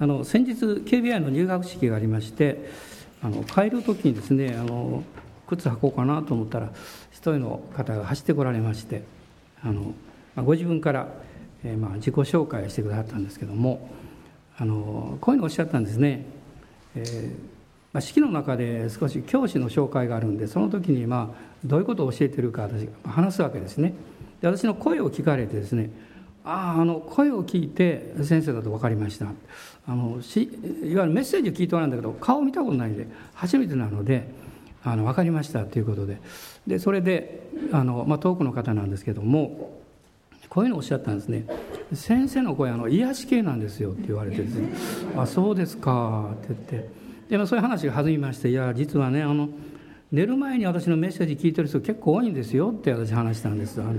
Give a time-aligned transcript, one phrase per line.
[0.00, 2.70] あの先日 KBI の入学式がありまして
[3.22, 5.04] あの帰る時にですねあの
[5.46, 6.70] 靴履こうかなと思ったら
[7.10, 9.02] 一人の方が走ってこられまして
[9.62, 9.92] あの、
[10.34, 11.08] ま、ご自分から、
[11.62, 13.90] えー、まあ自己紹介をしてくださったんですけども
[14.56, 16.24] あのこういうのをおっしゃったんですね。
[16.96, 17.60] えー
[17.92, 23.94] まあ、式の中で少し教師の紹介があるんでその時にまあどういうことを教えてるか私話すわけですね
[24.40, 25.90] で私の声を聞かれてですね
[26.44, 29.26] あああの声を聞いて先生だと分かりました。
[29.86, 30.42] あのし
[30.82, 34.28] いわゆるメッセージを聞いておらんだけど顔を見たことないんで初めてなので
[34.84, 36.20] あの分かりましたということで。
[36.66, 39.80] でそれであの、まあ、遠くの方なんですけども
[40.48, 41.46] こういうのをおっしゃったんですね
[41.94, 44.68] 「先生の声あの癒し系なんですよ」って言われてですね
[45.16, 46.90] 「あそうですか」って言って。
[47.30, 49.48] で、まあ、そういう話が弾みまして「いや実はねあの
[50.10, 53.80] 寝る前に私のメッセージ聞いてる人結構多いんですよ」って私話したんです。
[53.80, 53.92] あの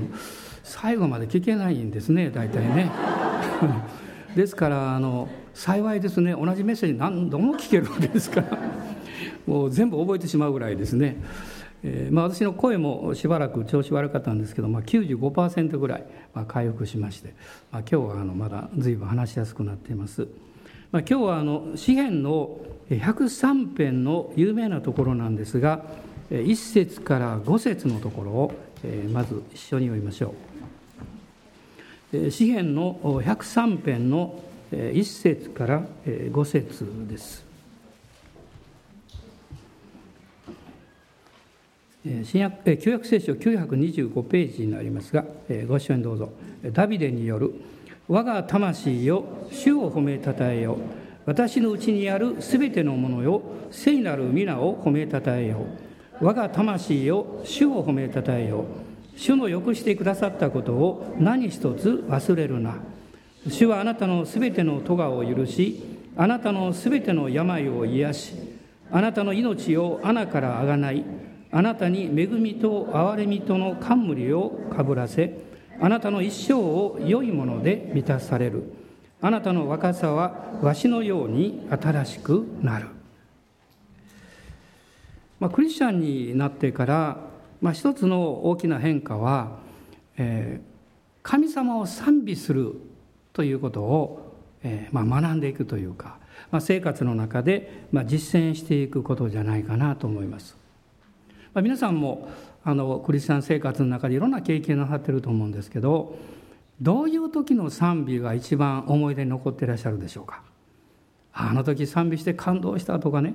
[0.71, 2.89] 最後まで聞けないんですね大体ね。
[4.35, 8.57] ですからあの幸いですね同じメッセージ何度も聞けるわけですから
[9.45, 11.17] もう全部覚えてしまうぐらいですね、
[11.83, 17.33] えーまあ、私の声もしばらく調子悪かったんですけど、まあ、95%ぐらい、まあ、回復しまして、
[17.73, 20.29] まあ、今日はあのまだ随分話しやすくなっています、
[20.93, 22.57] まあ、今日はあの詩篇の
[22.89, 25.83] 103編の有名なところなんですが
[26.29, 28.53] 1節から5節のところを
[29.11, 30.50] まず一緒に読みましょう。
[32.29, 37.45] 詩篇の103編の1節から5節です。
[42.25, 45.23] 新約旧約聖書925ページになりますが
[45.67, 46.33] ご一緒にどうぞ。
[46.73, 47.53] ダビデによる
[48.09, 50.77] 「我が魂よ主を褒めたたえよ。
[51.25, 55.65] 私のうちにあるすべてのものよ聖なる皆を褒めたたえよ。
[56.19, 58.65] 我が魂よ主を褒めたたえよ。
[59.15, 62.75] 主のよくしてくださったことを何一つ忘れるな。
[63.49, 65.83] 主はあなたのすべての咎を許し
[66.15, 68.33] あなたのすべての病を癒し
[68.91, 71.03] あなたの命を穴からあがない
[71.51, 75.39] あなたに恵みと憐れみとの冠をかぶらせ
[75.79, 78.81] あなたの一生を良いもので満たされる。
[79.23, 82.87] あなたの若さはわしのように新しくなる、
[85.39, 87.17] まあ、クリスチャンになってから
[87.61, 89.59] まあ、一つの大きな変化は、
[90.17, 90.65] えー、
[91.21, 92.73] 神様を賛美する
[93.33, 96.17] ということを、えーまあ、学んでいくというか、
[96.49, 100.57] まあ、生活の中で、まあ、実践していくことじゃないかなと思います。
[101.53, 102.29] まあ、皆さんも
[102.63, 106.17] あのクリスチャン生活の中でいろんな経験なさってると思うんですけど
[106.81, 110.41] どういう時の賛美が一番思い出に残っていらっしゃるでしょうか？
[111.33, 113.33] あの時賛美して感動したとかね。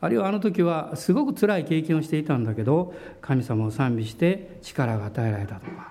[0.00, 5.90] あるいはあの時はすごく辛い経験をしていたんだけど神様を賛美して力が与えられたとか。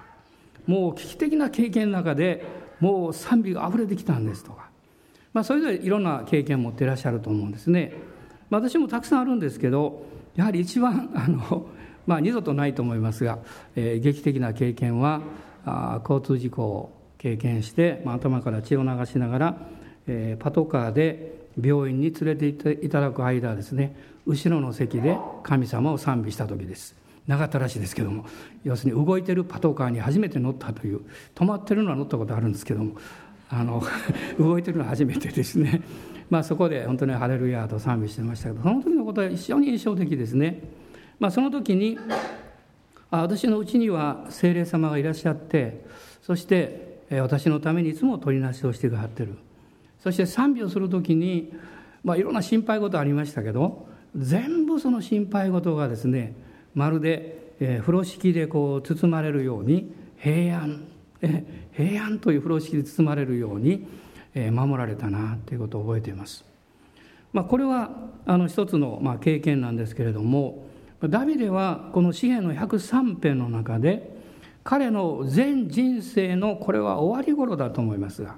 [0.68, 2.46] もう危機的な経験の中で
[2.80, 4.70] もう賛美が溢れてきたんですとか、
[5.34, 7.94] まあ、それぞれいろんな経験を持っていらっしゃると思うんですね。
[8.50, 10.06] まあ私もたくさんあるんですけど
[10.36, 11.68] やはり一番あの、
[12.06, 13.40] まあ、二度とないと思いますが、
[13.76, 15.22] えー、劇的な経験は
[15.66, 19.58] あ交通事故を経験して、まあ、頭から血を流しながら、
[20.08, 26.96] えー、パトカーで病院に連れて行っていただく間ですね後ろの席で神様を賛美した時です。
[27.28, 28.26] 長ったらしいですけども
[28.64, 31.02] 要するに動いてるパトカーに初めて乗ったという
[31.36, 32.96] 止まってるのは乗ったことあるんですけども
[33.50, 33.84] あの
[34.40, 35.82] 動いてるのは初めてですね。
[36.30, 40.62] まあそこで本当にハレルヤと賛美してましたけどその時のことは非常に印象的ですね。
[41.20, 41.98] まあその時に
[43.12, 45.86] あ私のうちには精霊様がいらっしゃって
[46.22, 49.36] そして私のためにいつも取りなしをしてくださってる。
[50.04, 51.54] そして賛美をする時に、
[52.04, 56.34] まあ、いろんな心配事ありましたけど全部その心配事がですね
[56.74, 60.84] まるで、えー、風呂敷でこう包まれるように平安、
[61.22, 63.88] えー、平安という風呂敷で包まれるように、
[64.34, 66.46] えー、守られたなということを覚えています。
[67.32, 67.92] まあ、これは
[68.26, 70.66] あの一つの、まあ、経験なんですけれども
[71.08, 74.18] ダビデはこの詩篇の103編の中で
[74.64, 78.36] 彼の全人生のこれは終わり頃だと思いますが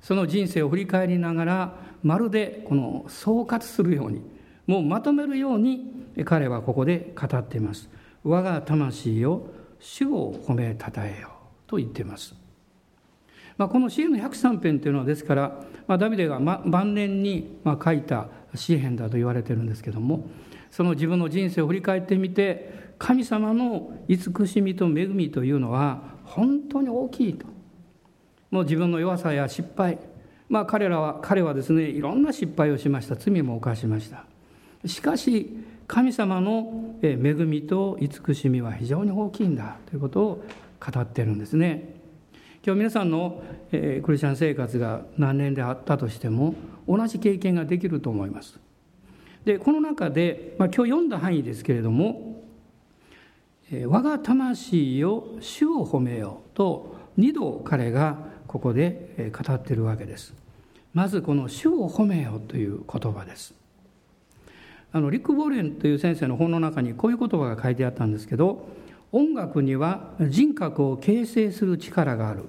[0.00, 4.22] その人生を振り返りながらまるでこの総括するように
[4.66, 7.88] もうまとめるように彼はここで語っています
[8.24, 9.48] 「我が魂を
[9.80, 11.30] 主を褒めたたえよ」
[11.66, 12.34] と言っています。
[13.56, 20.28] まあ、この詩篇の103編というのはですから、まあ、ダビデが晩年にま書いた詩篇だと言われてるんですけども
[20.70, 27.46] その自分の人生を振り返ってみて神様の慈しみと恵みというのは本当に大きいと
[28.50, 29.98] もう自分の弱さや失敗。
[30.48, 33.16] まあ彼らは彼はですねいろんな失敗をしました。
[33.16, 34.24] 罪も犯しました。
[34.86, 35.56] しかし
[35.86, 39.76] 神様の恵みと慈しみは非常に大きいんだ。
[39.86, 40.44] ということを
[40.80, 41.94] 語ってるんですね。
[42.64, 46.54] 今日皆さんのクリスチャン生活が何年であったとしても
[46.86, 48.58] 同じ経験ができると思います。
[49.44, 52.42] でこの中で、まあ、今日読んだ範囲ですけれども
[53.86, 60.34] 「我が魂を主を褒めよ」と2度彼がここで語っているわけです。
[60.94, 63.54] まずこの「主を褒めよ」という言葉です。
[64.90, 68.66] あのリック・ボーレンという先生の本の中にこういう言葉が書いてあったんですけど
[69.12, 72.44] 音楽には人格を形成する力がある。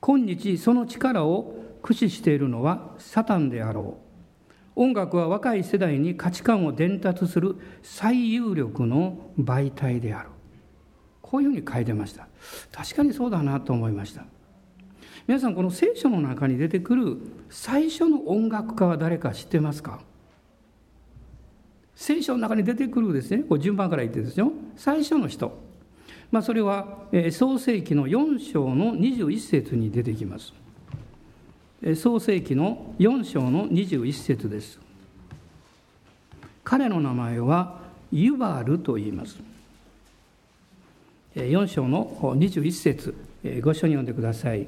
[0.00, 3.98] 今日その力を駆使しているのはサタンであろ
[4.76, 4.80] う。
[4.80, 10.30] 音楽は若い世代に価値観を伝達する最有力の媒体である。
[11.20, 12.28] こういうふうに書いてました。
[12.72, 14.24] 確かにそうだなと思いました。
[15.28, 17.18] 皆さんこの聖書の中に出てくる
[17.50, 20.00] 最初の音楽家は誰か知ってますか？
[21.94, 23.44] 聖書の中に出てくるですね。
[23.44, 24.50] こう順番から言ってですよ。
[24.78, 25.58] 最初の人、
[26.32, 30.54] まあ、それは創世紀の4章の21節に出てきます。
[31.94, 34.80] 創世紀の4章の21節です。
[36.64, 39.38] 彼の名前はユバルと言います。
[41.34, 43.14] 4章の21節。
[43.60, 44.66] ご一緒に読んでください。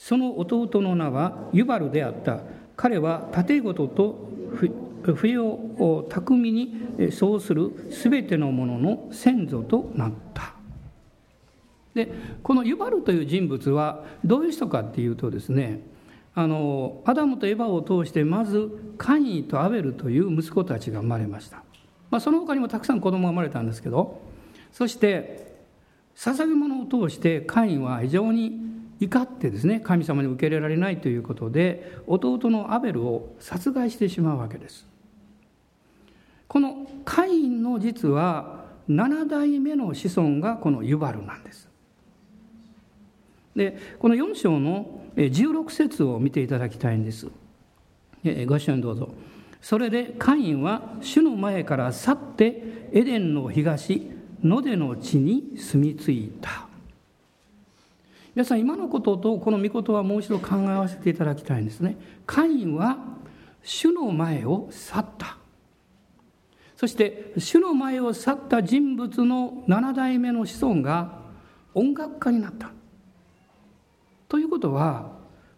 [0.00, 2.40] その弟の名はユバルであった。
[2.74, 4.30] 彼は盾事と
[5.02, 10.54] 冬を巧みにそうする全てのものの先祖となった。
[11.92, 12.10] で
[12.42, 15.80] このユバルという人物はどういう人かっていうとですね
[16.34, 21.62] あのアダムとエバを通してまずカインとアベルという息子たちが生まれました、
[22.10, 24.22] まあ、その他にもたくさん子供が生まれたんですけど
[24.72, 25.52] そして
[26.16, 28.69] 捧げ物を通してカインは非常に
[29.00, 34.86] 怒ってですね神様に受け入れられないということで弟のアベルを殺害してしまうわけです
[36.50, 41.68] このカインの実は7代目の子孫がこのユバルなんです。
[43.54, 47.28] でこの4章の16節を見ていただきたいんです。
[48.46, 49.14] ご一緒にどうぞ。
[49.62, 54.10] それでカインは主の前から去ってエデンの東
[54.42, 56.69] 野での地に住み着いた。
[58.34, 61.96] 皆さん今のこととこの御事はもう一度考え合わせていただきたいんですね。
[62.26, 62.98] カインは
[63.62, 65.36] 主の前を去った。
[66.76, 71.20] そして主の前を去った人物の7代目の子孫が
[71.74, 72.70] 音楽家になった。
[74.28, 75.10] ということは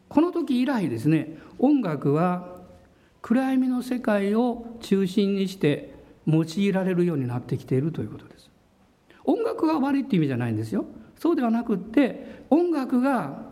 [0.09, 2.57] この時以来ですね音楽は
[3.21, 5.95] 暗闇の世界を中心にして
[6.27, 8.51] 用いられるようになってきているということです。
[9.25, 10.87] 音楽が悪いっていう意味じゃないんですよ。
[11.23, 13.45] そうではなくって音楽が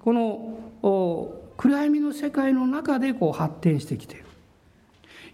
[0.00, 4.24] この暗闇の世界の中でこう発展してきている。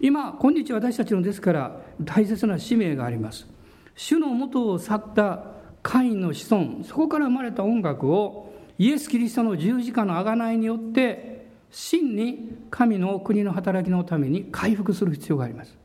[0.00, 3.46] 今今日私たちのですから大切な使命があります。
[3.94, 5.44] 主の元を去った
[5.84, 15.78] カインの子孫そこから生まれた音楽をイエス・キリストの十字架の贖いによって真に神の国の働きのために回復する必要があります。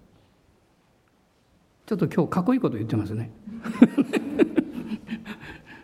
[1.86, 3.30] ちょっと今日かっこいいこと言ってますね。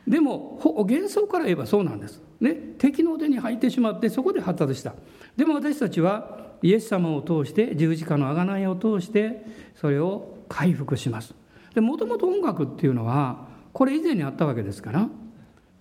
[0.07, 4.94] でも幻想から言えばそうなんです、ね、敵の手に入ってしまってそこで発達した。
[5.36, 9.44] でも私たちはイエス様を通して十字架の贖いを通して
[9.75, 11.34] それを回復します。
[11.75, 15.10] もともと音楽っていうのはこれ以前にあったわけですから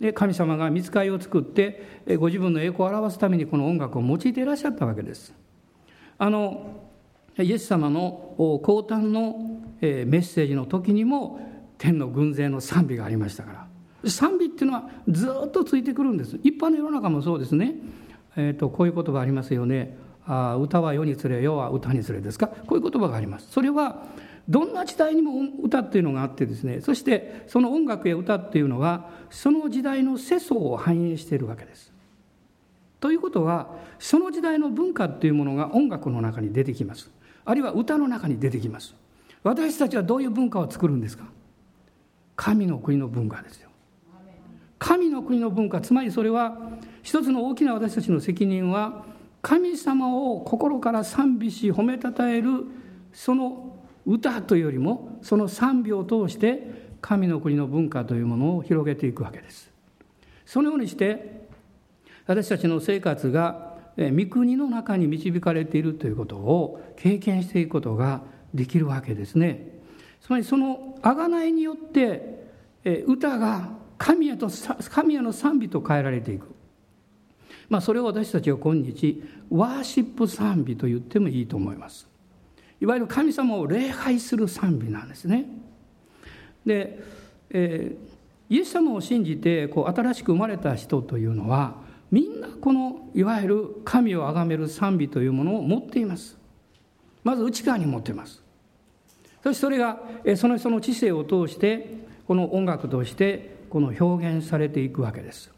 [0.01, 5.33] で神様が見つかりを作ってご自分の栄光を表すためにこの音楽を用いていらっしゃったわけです。
[6.19, 6.81] あの
[7.39, 11.41] イエス様の降誕のメッセージの時にも
[11.79, 13.74] 天の軍勢の賛美がありましたから。
[14.09, 16.39] 賛美っていうのはずっとついてくるんです。
[16.43, 17.75] 一般の世の中もそうですね、
[18.37, 19.97] えーと、こういう言葉ありますよね。
[20.27, 22.49] あ歌は世につれ世は歌につれですか？
[22.49, 23.51] こういう言葉があります。
[23.51, 24.07] それは
[24.49, 25.33] どんな時代にも
[25.63, 26.81] 歌っていうのがあってですね。
[26.81, 31.93] そしてその音楽や歌っていうのはその時代の世相を反映しているわけです。
[33.01, 37.11] ということはその時代の文化っていうものが音楽の中に出てきます。
[37.45, 38.95] あるいは歌の中に出てきます。
[39.43, 41.25] 私たちはどういう文化を作るんですか？
[42.35, 43.64] 神の国の文化です
[44.85, 46.59] 神の国の文化つまりそれは
[47.03, 49.07] 一つの大きな私たちの責任は
[49.41, 52.67] 神様を心から賛美し褒めたたえる
[53.11, 59.71] その歌というよりもその賛美を通して神の国の文化というものを広げていくわけです。
[60.45, 61.47] そのようにして
[62.27, 68.21] 私たちの生活が御国の中に導かれているということを経験していくことが
[68.53, 69.81] できるわけですね。
[70.21, 72.45] つまりその贖いによって
[73.07, 74.49] 歌が神へと
[74.91, 76.55] 神への賛美と変えられていく。
[77.69, 82.09] まあ、それを私たちは今日ワーシップ賛美と言ってもいいと思います。
[82.81, 85.47] いわゆる神様を礼拝する賛美なんですね。
[86.67, 87.03] で、
[87.51, 91.77] えー、イエス様を信じてこう新しく生まれた人というのは
[92.11, 96.37] みんなこのいわゆる神を崇める賛美というものを持っています。
[97.23, 98.43] まず内側に持っています。
[99.43, 100.01] そしてそれが
[100.37, 105.53] その人の知性を通してこの音楽としてこの表現されていくわけです。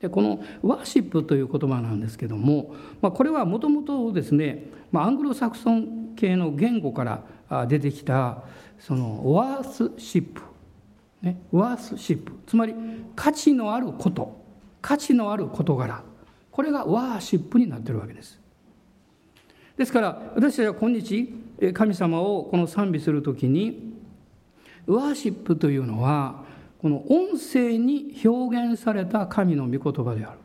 [0.00, 8.44] でこのワーシップという言葉なんですけども、まあ、これはもともとですね、まあ、アングロサクソン系の言語から出てきた
[8.78, 10.42] そのワースシップ、
[11.20, 12.34] ね、ワースシップ。
[12.46, 12.76] つまり
[13.16, 14.40] 価値のあること。
[14.80, 16.04] 価値のある事柄。
[16.52, 18.38] これがワーシップになってるわけです。
[19.76, 21.34] ですから私たちは今日
[21.74, 23.92] 神様をこの賛美する時に
[24.86, 26.46] ワーシップというのは
[26.80, 30.36] この音声に表現された神の御言葉であ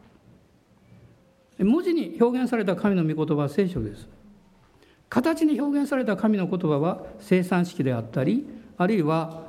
[1.60, 1.66] る。
[1.66, 4.08] 文字に表現された神の御言葉は聖書です。
[5.10, 8.48] 形に表現された神の言葉は生産式であったり
[8.78, 9.44] あるいは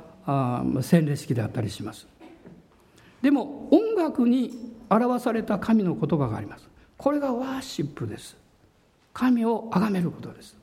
[0.81, 2.07] 洗礼式であったりします。
[3.21, 6.69] でも音楽に表された神の言葉があります。
[6.97, 8.37] これがワーシップです。
[9.11, 10.55] 神を崇めることです。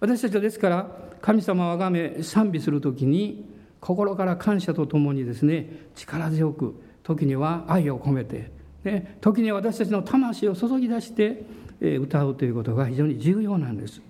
[0.00, 0.90] 私たちはですから
[1.20, 3.44] 神様を崇め賛美する時に
[3.80, 8.50] 心から感謝とともにですね力強く時には愛を込めて、
[8.84, 11.42] ね、時には私たちの魂を注ぎ出して
[11.80, 14.02] 歌うということが非常に重要なんです。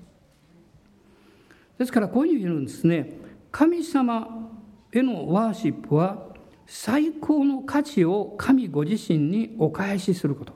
[1.79, 3.13] ですからこういうふうに言うんですね
[3.53, 4.51] 神様
[4.93, 6.27] へのワーシップは
[6.67, 10.53] 最高の価値を神ご自身にお返しすること。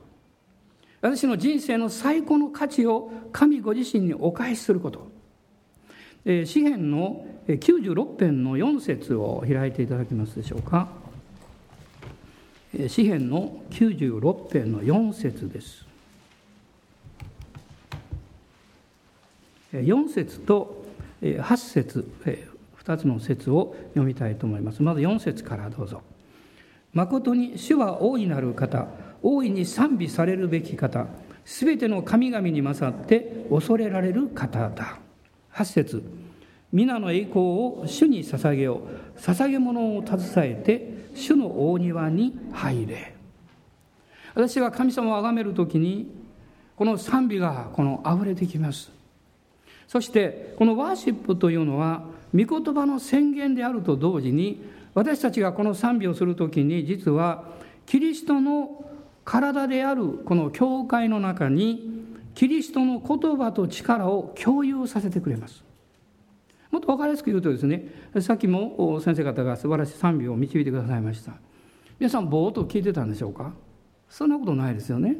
[1.01, 5.12] 私の人生の最高の価値を神ご自身にお返しすること。
[6.25, 10.87] 詩篇の96編の4節を開いていただけますでしょうか。
[12.87, 15.85] 詩篇の96編の4節です。
[19.73, 20.85] 4節と
[21.21, 24.81] 8節2つの説を読みたいと思います。
[24.81, 26.01] まず4節からどうぞ。
[26.93, 28.87] 誠に主は大いなる方
[29.21, 31.07] 大いに賛美されるべき方
[31.43, 35.02] すべての神々に勝って恐れられる方だ。
[35.53, 36.03] 8節
[36.71, 38.81] 皆の栄光を主に捧げよ
[39.15, 39.19] う。
[39.19, 43.13] 捧げ物を携えて主の大庭に入れ。
[44.33, 46.09] 私が神様を崇める時に
[46.75, 48.91] この賛美がこの溢れてきます。
[49.87, 54.63] そしてこのワーシップというのは御言葉の宣言であると同時に
[54.95, 57.43] 私たちがこの賛美をする時に実は
[57.85, 58.83] キリストの
[59.23, 62.02] 体であるこの教会の中に
[62.35, 65.63] キリストの言葉と力を共有させてくれます。
[66.71, 67.85] もっと分かりやすく言うとですね
[68.19, 71.33] さっきも先生方が素晴らしい賛美を導いてくださいました。
[71.99, 73.53] 皆さんぼーっと聞いてたんでしょうか？
[74.09, 75.17] そんなことないですよね、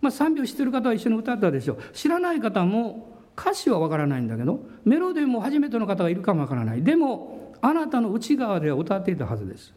[0.00, 1.78] まあ、賛美を知ってる方は一緒に歌ったでしょう。
[1.94, 6.82] 知らない方も歌詞は分からないんだけどメロディーも初めての方がいるかも分からない。
[6.82, 9.72] でもあなたの内側では歌っていたはずです。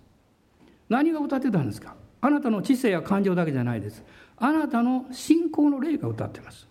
[0.89, 1.95] 何が歌ってたんですか？
[2.19, 4.03] あなたの知性や感情だけじゃないです。
[4.37, 6.67] あなたの信仰の霊が歌ってます。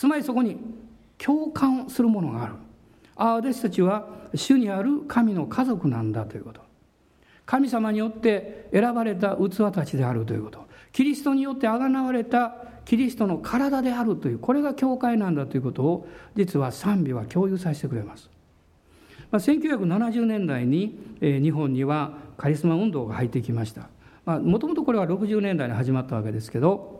[0.00, 0.56] つまりそこに
[1.18, 2.54] 共感するものがある
[3.16, 6.62] ああ私たちは主にある神の家族なんだということ
[7.44, 12.54] 神様によって選ばれた器たちであるということキリストによってあがなわれた
[12.86, 18.30] キリストの体であるというこれが教会なんだということを実は賛美は共有させてくれます。
[19.30, 23.90] まあ、1970年代に、えー、日本にはカリスマ運動が入ってきました。
[24.38, 26.99] もともとこれは60年代に始まったわけですけど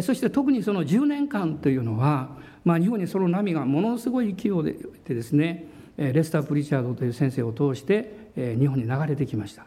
[0.00, 2.30] そして特にその10年間というのは、
[2.64, 4.62] まあ、日本にその波がものすごい勢い
[5.04, 5.66] でですね
[5.98, 9.66] レスター・プリチャードという先生を通して日本に流れてきました、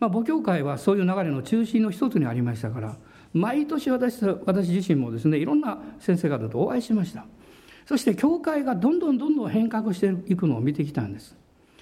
[0.00, 2.96] まあ、母教会はそういう流れの中心の一つにありましたから
[3.34, 7.26] 毎年私私自身もですねいろんな先生方とお会いしました。
[7.88, 11.34] そして教会がどんどんどんどん変革していくのを見てきたんです。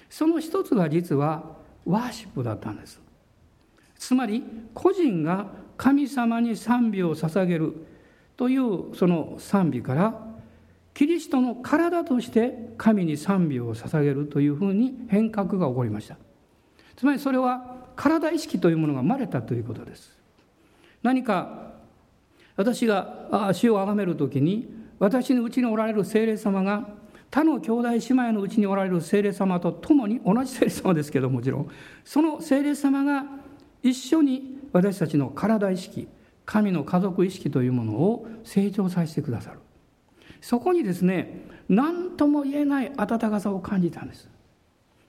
[0.09, 3.01] その一つが実はワーシップだったんです。
[3.97, 4.41] つまり
[4.73, 5.47] 個人が
[5.77, 7.73] 神様に賛美を捧げる
[8.35, 10.27] というその賛美から
[10.93, 16.17] キリストの体として神に賛美を捧げるというふうに変革が起こりました。
[16.95, 20.17] つまりそれは体意識というものが生まれたということです。
[21.03, 21.73] 何か
[22.55, 24.67] 私が死を崇める時に
[24.97, 26.89] 私のうちにおられる精霊様が
[27.29, 31.69] 他の兄弟姉妹のうちにおられる精霊様と共に同じ精霊様ですけどもちろん
[32.03, 33.25] その精霊様が
[33.83, 36.07] 一緒に私たちの体意識
[36.45, 39.59] 神の家族意識というものを成長させてくださる。
[40.41, 44.29] そこにですね何とも言えない温かさを感じたんです。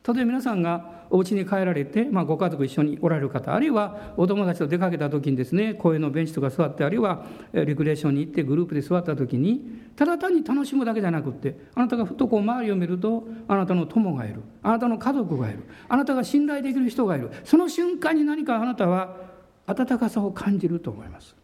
[0.07, 9.61] 例えば皆さんがお家に帰られて、まあ、ご家族一緒におられる方あるいはお友達と出かけた時にですね公園のベンチとか座ってあるいはリクレーションに行ってグループで座った時に
[9.97, 17.31] ただ単に楽しむだけじゃなくってあなたがふとこう周りを見るとあなたの友がいるあなたの家族がいるあなたが信頼できる人がいる。
[17.45, 19.28] その瞬間に何かあなたは
[19.69, 21.37] 温かさを感じると思います。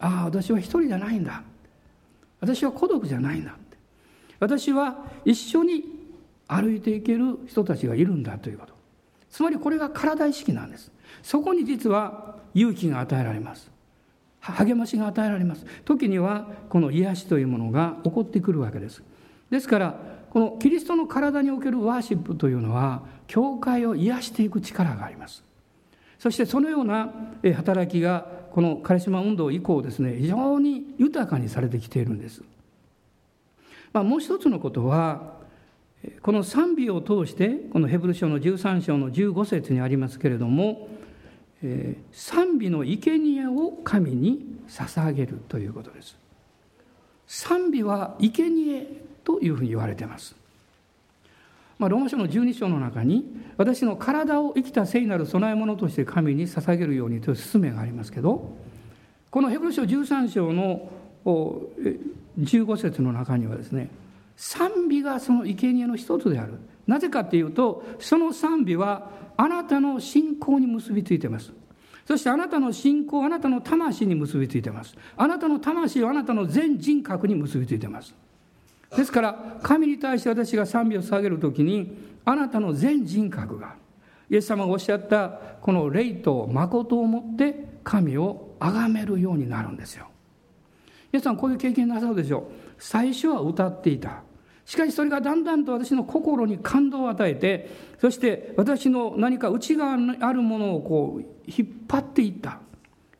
[0.00, 1.42] ああ私は一人じゃないんだ。
[2.40, 3.56] 私は孤独じゃないんだ
[4.38, 5.82] 私は一緒に
[6.46, 8.74] 歩いていける人たちがいるんだということ。
[9.30, 10.92] つまりこれが体意識なんです。
[11.22, 13.70] そこに実は勇気が与えられます。
[14.40, 15.64] 励ましが与えられます。
[15.84, 19.02] 時にはこの癒しというものが起こってくるわけです。
[19.50, 19.98] ですから
[20.30, 25.42] このキリストの体におけるワーシップというのは教会を癒していく力があります。
[26.24, 27.12] そしてそのような
[27.54, 32.42] 働きがこのカリスマ運動以降ですね非常に豊かにされてきているんです、
[33.92, 35.34] まあ、もう一つのことは
[36.22, 40.88] この賛美を通してこのヘブル書の13章の15節にありますけれども
[41.62, 46.16] え、賛美の生贄を神に捧げるということです。
[47.26, 48.86] 賛美は生贄
[49.24, 50.36] というふうに言われています、
[51.78, 53.24] まあ、ローマ書の12章の中に
[53.56, 58.56] 私の体を生きた聖なる供え物として神に捧げるようにという勧めがありますけど
[59.30, 60.88] このヘブル書13章の
[61.24, 63.90] 15節の中にはですね
[64.36, 66.58] 賛美がその生贄の一つである。
[66.86, 71.52] なぜかっていうとその賛美はあなたの信仰に結びついてます。
[72.06, 74.94] そしてあなたの信仰あなたの魂に結びついてます。
[75.16, 78.14] あなたの魂はあなたの全人格に結びついてます。
[78.96, 83.74] ですから神に対して私が賛美を捧げる時にあなたの全人格が
[84.30, 85.28] イエス様がおっしゃった
[85.60, 90.08] この霊と誠をもって神を崇めるようになるんですよ。
[91.12, 92.52] 皆さんこういう経験なさるでしょう。
[92.78, 94.22] 最初は歌っていた。
[94.64, 97.70] しかしそれがだんだんと私の心に感動を与えて
[98.00, 102.60] そして私の何か内側にあるものをこう引っ張っていった。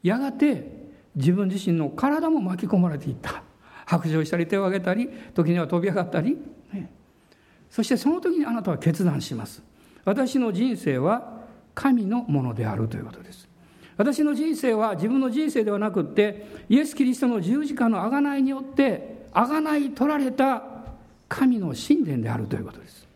[0.03, 0.73] やがて
[1.15, 3.43] 自分自身の体も巻き込まれていった。
[3.87, 6.39] 白状したり手を挙げたり時には飛び上がったり、
[6.73, 6.91] ね、
[7.71, 9.63] そしてその時にあなたは決断します。
[10.05, 13.49] 私の人生は神のものであるということです。
[13.97, 20.63] 私の人生は自分の人生ではなくってイエス・キリストの十字架の贖いによって贖い取られた
[21.29, 23.07] 神の神殿であるということです。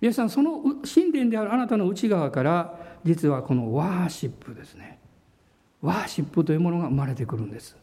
[0.00, 0.62] 皆さんその
[0.94, 4.98] 神殿であるあなたの内側から実はこのワーシップですね。
[5.82, 7.76] ワーシップというものが生まれてくるんです。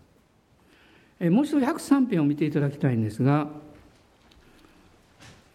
[1.19, 3.47] もう一度103編を見ていただきたいんですが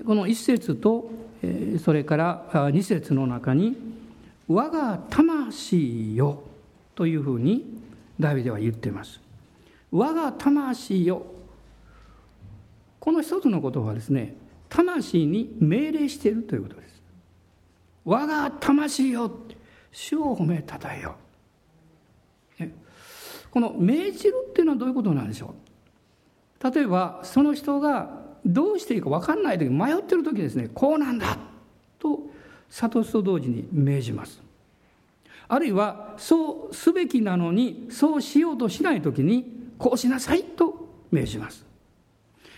[0.04, 1.10] この1節と
[1.82, 3.76] それから2節の中に
[4.48, 6.42] 「我が魂よ」
[6.94, 7.80] というふうに
[8.18, 9.20] ダビデは言っています。
[9.90, 11.26] 我が魂よ。
[12.98, 14.34] この一つのことはですね
[14.68, 17.02] 魂に命令しているということです。
[18.04, 19.30] 我が魂よ
[19.92, 21.16] 主を褒めたたえよ
[23.52, 25.54] この命じるっていうのはどういうことなんでしょ
[26.60, 26.70] う？
[26.74, 30.68] 例えばその人がどうしていいか分かんない時迷ってる時ですね。
[30.72, 31.38] こうなんだ！
[31.98, 32.20] と
[32.70, 34.42] 諭すと同時に命じます。
[35.48, 39.44] あるいはそうすべきなのにそうしようとしない時に
[39.78, 40.42] こうしなさい！
[40.44, 41.66] と命じます。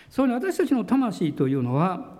[0.09, 2.15] そういう私たちの魂というのは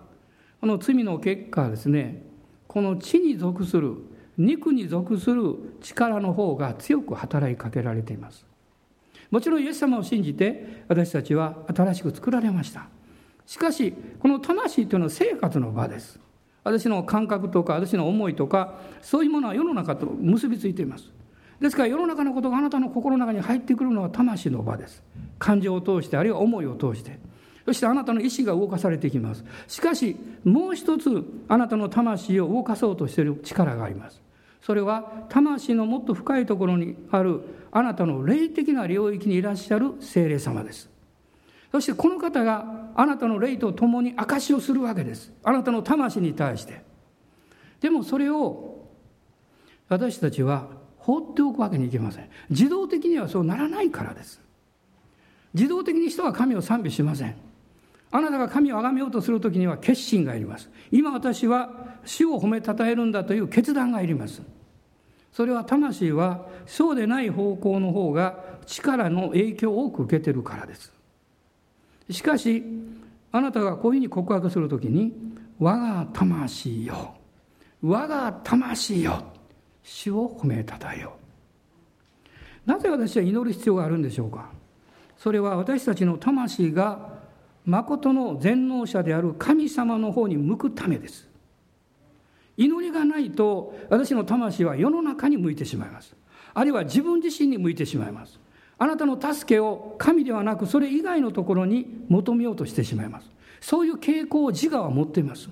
[0.59, 2.23] この罪の結果ですね
[2.67, 3.95] この地に属する
[4.37, 8.45] 肉に属する力の方が強く働きかけられています。
[9.31, 12.87] もちろんイエス様を信じて私たちは新しく作られました。
[13.45, 16.19] しかしこの魂というのは生活の場です。
[16.63, 21.11] 私の感覚とか私の思いとかそういうものは世の中と結びついています。
[21.61, 25.03] ですから世の中のことがあなたの心の中に入ってくるのは魂の場です。
[25.39, 27.19] 感情を通してあるいは思いを通して。
[27.65, 29.43] そしてあなたの意志が動かされていきます。
[29.67, 34.24] しかしもう一つあなたの魂を動かそうとしている力があります。
[34.65, 40.89] それは魂のもっと深いところにあるあなたの霊的な領域にいらっしゃる精霊様です。
[41.71, 45.31] そしてこの方があなたの霊と共に証しをするわけです。
[45.43, 46.81] あなたの魂に対して。
[47.79, 48.87] でもそれを
[49.87, 52.29] 私たちは放っておくわけにいきません。
[52.49, 54.41] 自動的にはそうならないからです。
[55.53, 57.35] 自動的に人は神を賛美しません。
[58.11, 60.69] あなたが神を崇めようとするときには決心がいります。
[60.91, 64.41] 今私は主を褒めたたえるんだという決断がいります。
[65.33, 70.93] それは魂はそうでない方向の方が力の影響を多く受けてるからです。
[72.09, 72.63] しかし、
[73.31, 75.13] あなたがこういうふうに告白するときに、
[75.59, 77.15] 我が魂よ、
[77.81, 79.23] 我が魂よ、
[79.83, 81.17] 主を褒めたたえよ
[82.65, 82.69] う。
[82.69, 84.49] なぜ私は祈る必要があるんでしょうか
[85.17, 87.14] それは私たちの魂が
[87.65, 91.27] 誠の全能者である神様の方に向くためです。
[92.57, 96.15] 祈りがないと私の魂は世の中に向いてしまいます。
[96.53, 98.39] あるいは自分自身に向いてしまいます。
[98.77, 103.29] あなたの助けを神ではなくそれ以外のところに求めようとしてしまいます。
[103.61, 105.49] そういう傾向を自我は持っています。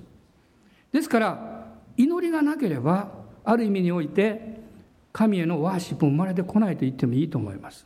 [0.91, 3.12] ですから祈りがなければ
[3.43, 4.62] ある意味において
[5.12, 7.86] 神へのワーシップ生まれてこないと言ってもいいと思います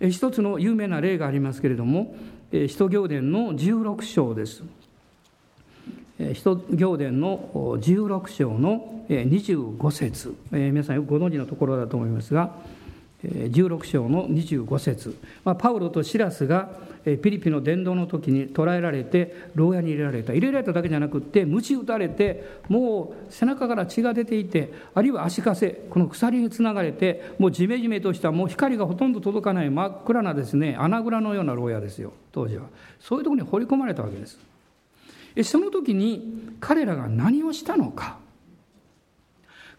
[0.00, 2.14] 一つの有名な例がありますけれども
[2.50, 4.62] 使徒行伝の16章です。
[6.18, 10.34] 使徒行伝の16章の25節。
[10.50, 12.54] 皆さんよくご存知のところだと思いますが
[13.24, 16.70] 16章の25節、まあ、パウロとシラスが
[17.04, 20.32] ピリピの伝道の時に捕らえられて牢屋に入れられた。
[20.32, 32.12] 入れられただけじゃなくて鞭打たれてもう背中から血が出ていてあるいは足かせこの鎖につながれてもうじめじめとしたもう光がほとんど届かない真っ暗なですね穴蔵のような牢屋ですよ。
[32.30, 32.66] 当時は。
[33.00, 34.38] そういうところに放り込まれたわけです。
[35.44, 38.18] その時に彼らが何をしたのか。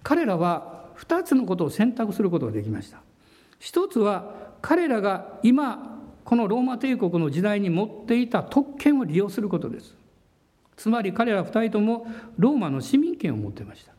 [0.03, 3.01] 彼らは2つのことを選択することができました。
[3.59, 9.95] 一つは彼らが今このローマ帝国の時代に持っていた特権を利用することです。
[10.77, 13.91] つまり彼ら2人ともローマの市民権を持っていました。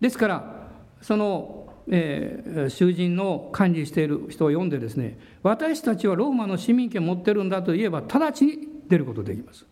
[0.00, 0.68] ですから
[1.02, 9.66] その、えー、囚人の管理している人を読んでですね私たちはローマの市民権を持ってるんだと言えば直ちに出ることできます。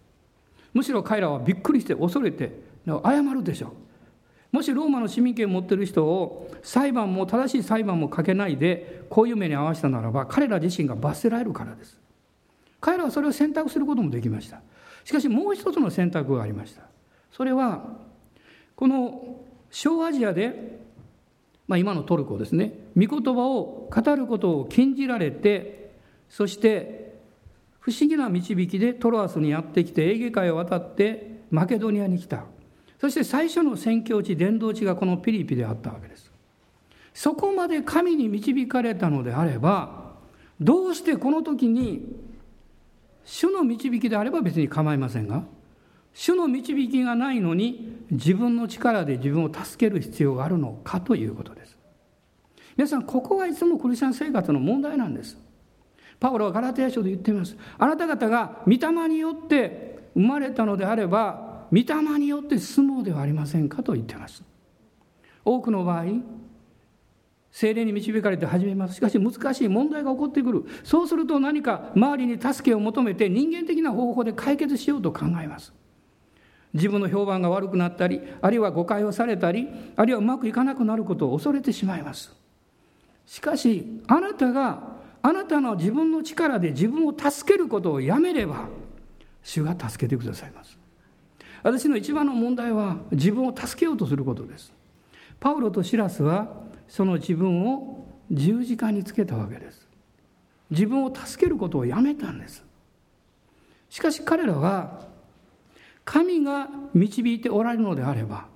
[0.75, 2.53] むしろ彼らはびっくりして恐れて
[2.87, 3.71] 謝るでしょう。
[4.57, 12.01] もしローマの市民権を持っている人を裁判も正しい裁判もかけないでこういう目に遭わせたならば彼ら自身が罰せられるからです。
[12.81, 14.63] 彼らはそれを選択することもできました。
[15.05, 16.85] しかしもう一つの選択がありました。
[17.33, 17.99] それは
[18.77, 19.41] この
[19.71, 20.81] 小アジアで、
[21.69, 22.73] まあ、今のトルコですね。
[22.97, 25.91] 御言葉を語ることを禁じられて
[26.31, 27.19] そして
[27.79, 32.45] 不思議な導きでトロアスにやってきてエーゲ海を渡ってマケドニアに来た。
[33.01, 36.31] そして最初の宣教地伝道地がこのピリピであったわけです。
[37.13, 40.13] そこまで神に導かれたのであれば
[40.61, 42.03] どうしてこの時に
[43.25, 45.45] 主の導きであれば別に構いませんが
[46.13, 51.77] 主の導きがないのに自分の力で自分を助ける必要があるのかということです。
[52.77, 55.39] 皆さんここがいつもクリスチャン生活の問題なんです。
[56.19, 57.57] パウロはガラテヤ書で言っています。
[57.79, 64.43] あなた方が御霊によって生まれたのであれば御霊によって進もうではありませんかと言ってます。
[65.45, 66.07] 多くの場合
[67.51, 68.95] 精霊に導かれて始めます。
[68.97, 70.65] しかし難しい問題が起こってくる。
[70.85, 75.73] そうすると何か周りに助けを求めて人間的な方法で解決しようと考えます。
[76.75, 82.37] 自分の評判が悪くなったりあるいは誤解をされたりあるいはうまくいかなくなることを恐れてしまいます。
[83.25, 88.69] しかしあなたがあなたの自分の力で自分を助けることをやめれば
[89.43, 90.79] 主が助けてくださいます。
[91.67, 94.73] 私の一番の問題は自分を助けようとすることです。
[95.41, 99.89] パウロとシラスはその自分を十字架につけたわけです。
[100.71, 102.65] 自分を助けることをやめたんです。
[103.91, 105.09] しかし彼らは
[106.05, 108.47] 神が導いておられるのであれば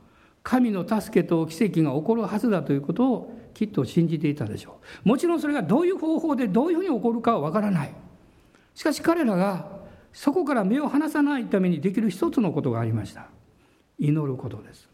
[0.45, 5.09] 神の助けと奇跡が起こるはずだということをきっと信じていたでしょう。
[5.09, 7.95] もちろんそれがどういう方法でどういうふうに起こるかはわからない。
[8.77, 9.80] しかし彼らが
[10.13, 13.29] そこから目を離さないためにできる一つのことがありました。
[13.99, 14.89] 祈ることです。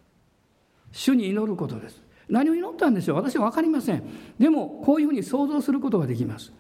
[0.93, 2.03] 主に祈ることです。
[2.29, 3.17] 何を祈ったんでしょう？
[3.17, 4.03] 私は分かりません。
[4.39, 6.53] でもこういうふうに想像することができます。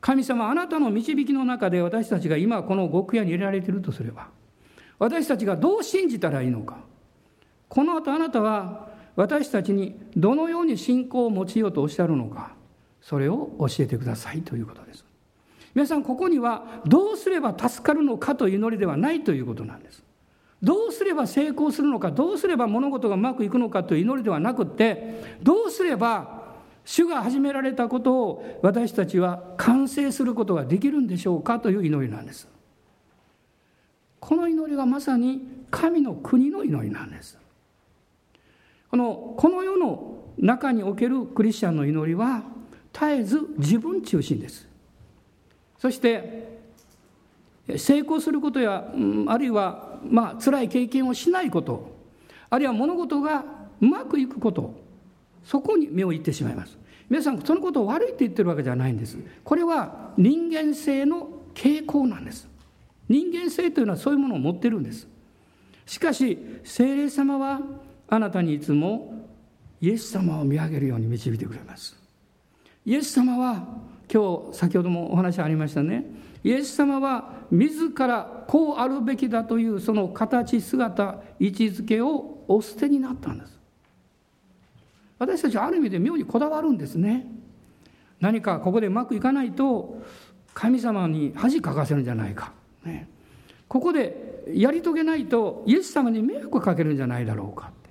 [0.00, 4.28] 神様あなたの導きの中で私たちが今この極屋に入れられているとすれば
[4.98, 6.78] 私たちがどう信じたらいいのか。
[7.68, 12.54] この後あなたは私たちにどのように信仰を持ちようとおっしゃるのか
[13.00, 15.04] それを教えてくださいということです。
[15.74, 20.02] 皆さんここにはどうすれば助かるのかという祈りではないということなんです。
[20.62, 26.42] どうすれば成功するのかどうすれば物事がうまくいくのかという祈りではなくってどうすれば
[26.84, 32.48] 主が始められたことを私たちは完成することができるんでしょうかという祈りなんです。
[34.20, 37.38] この祈りがまさに神の国の祈りなんです。
[38.90, 42.42] このこの世の中におけるクリスチャンの祈りは
[42.92, 44.71] 絶えず自分中心です。
[45.82, 46.60] そして
[47.76, 48.88] 成功することや
[49.26, 51.96] あるいはまあ辛い経験をしないこと
[52.50, 53.44] あるいは物事が
[53.80, 54.74] うまくいくこと
[55.44, 56.78] そこに目をいってしまいます。
[57.10, 59.18] 皆さんそのことを悪いって言ってるわけじゃないんです。
[59.42, 62.48] これは人間性の傾向なんです。
[63.08, 65.08] 人間性というのはそういうものを持ってるんです。
[65.84, 67.60] しかし精霊様は
[68.08, 69.26] あなたにいつも
[69.80, 71.96] イエス様を見上げるように導いてくれます。
[72.86, 73.66] イエス様は
[74.10, 76.04] 今日先ほどもお話ありましたね。
[76.44, 83.58] イエス様は自らこうあるべきだというその形姿位置づけをお捨てになったんです。
[85.18, 87.26] 私たちはある意味で妙にこだわるんですね。
[88.20, 90.02] 何かここでうまくいかないと
[90.54, 92.52] 神様に恥かかせるんじゃないか、
[92.84, 93.08] ね、
[93.68, 97.90] ここでやり遂げないとイエス様に迷惑をかけるんじゃないだろうかって。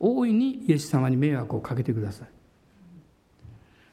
[0.00, 2.28] 大いにイエス様に迷惑をかけてください。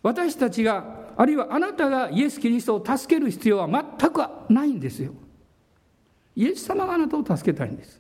[0.06, 0.86] 私たちが
[1.18, 4.22] あるいはあなたがイエス・キリストを助ける必要は全く
[4.54, 5.14] ないんですよ。
[6.36, 8.00] イエス様があなたを助けたいんです。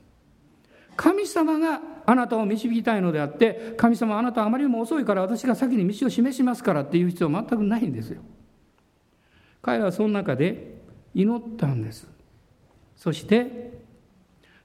[0.96, 8.22] 神様があなたを導きたいのであって神様あなたはあまりにも遅いから私が先に道を示しますからっていう必要は全くないんですよ。
[9.63, 10.76] 彼らはその中で
[11.15, 12.08] 祈ったんです。
[12.96, 13.72] そして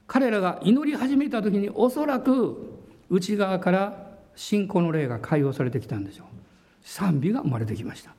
[0.07, 6.40] 彼らが祈り始めた時におそらく内側から信仰の霊が解放されてきたんでしょう。
[6.83, 8.15] 賛美が生まれてきました。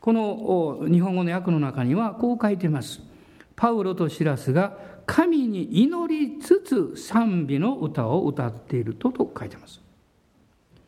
[0.00, 3.00] この日本語の訳の中にはこう書いてます。
[3.56, 9.80] パウロとシラスが神に祈りつつ賛美の歌を歌っているとと書いてます。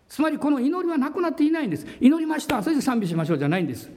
[0.08, 1.86] つまりこの祈りはなくなっていないんです。
[2.00, 2.62] 祈りました。
[2.62, 3.90] それで賛美しましょうじゃないんです。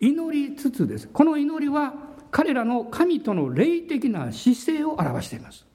[0.00, 1.08] 祈りつつです。
[1.08, 1.94] この祈りは
[2.30, 5.67] 彼らの神との霊的な姿勢を表しています。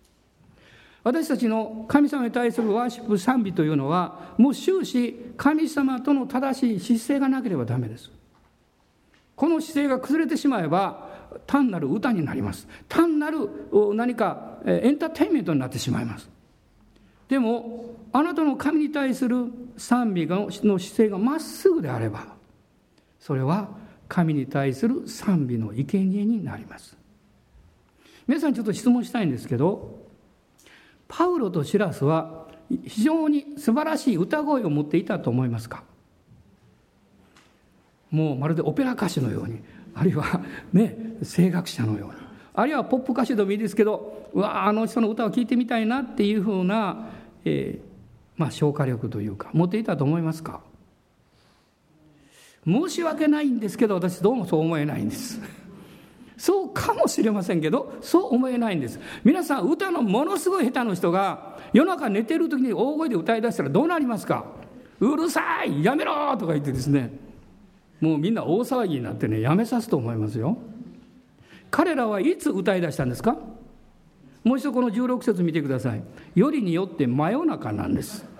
[1.03, 8.09] 私たちの神様に対するワーシップ賛美というのはもう終始神様との正しい姿勢がなければダメです。
[9.35, 11.09] この姿勢が崩れてしまえば
[11.45, 12.67] 単なる歌になります。
[12.87, 13.49] 単なる
[13.95, 16.29] 何かエンターテインメントになってしまいます。
[17.27, 22.27] でもあなたの神に対する賛美の姿勢がまっすぐであれば
[23.19, 23.69] それは
[24.07, 26.95] 神に対する賛美の生贄になります。
[28.27, 30.02] 皆さんちょっと質問したいんですけど
[31.15, 32.47] パウロとシラスは
[32.87, 35.83] 非常に素晴らしい歌声を持っていたと思いますか？
[38.09, 39.59] もうまるでオペラ歌手のように
[39.93, 42.15] あるいはね声楽者のように
[42.55, 47.09] あるいはポップ歌手でもいいですけどうわあの人の歌を聴いてみたいなっていうふうな、
[47.45, 47.81] えー、
[48.35, 50.61] まあ、消化力というか持っていたと思いますか？
[52.65, 55.39] 申し訳ないんですけど私どうもそう思えないんです。
[56.37, 58.99] そうかもしれませんけどそう思えないんです。
[59.23, 64.45] 皆さん歌のものすごい下手な人が夜中寝てる時に大声で歌いだしたらどうなりますか？
[64.99, 66.35] うるさいやめろ！
[66.37, 67.11] とか言ってですね。
[68.01, 70.57] もうみんな大騒ぎになってねやめさすと思いますよ。
[71.71, 73.37] 彼らはいつ歌い出したんですか？
[74.43, 76.03] もう一度この16節見てください。
[76.35, 78.25] よりによって真夜中なんです。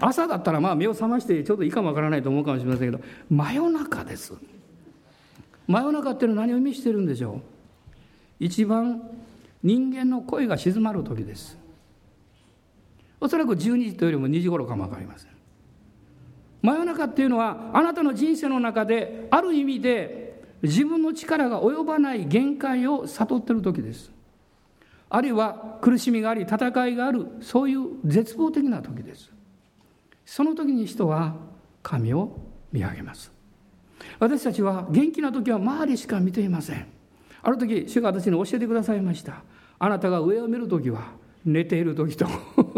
[0.00, 4.34] 朝だったらまあ目を覚ましてちょっといいかもわからないと思うかもしれませんけど真夜中です。
[5.66, 7.40] 真夜中っていうのは何を意味してるんでしょう？
[8.40, 9.02] 一番
[9.62, 11.56] 人間の声が静まる時です。
[13.20, 15.30] おそらく12時というよりも2時頃かも分かりません。
[16.62, 24.12] 真夜中っていうのはあなたの人生の中である意味で自分の力が及ばない限界を悟ってる時です。
[25.10, 29.32] あるいは苦しみがあり戦いがあるそういう絶望的な時です。
[30.24, 31.34] その時に人は
[31.82, 32.38] 神を
[32.70, 33.31] 見上げます。
[34.18, 36.86] 私たちは元気な時は周りしか見ていません。
[37.42, 39.42] ある時主が私に教えてくださいました。
[39.78, 41.12] あなたが上を見る時は
[41.44, 42.26] 寝ている時と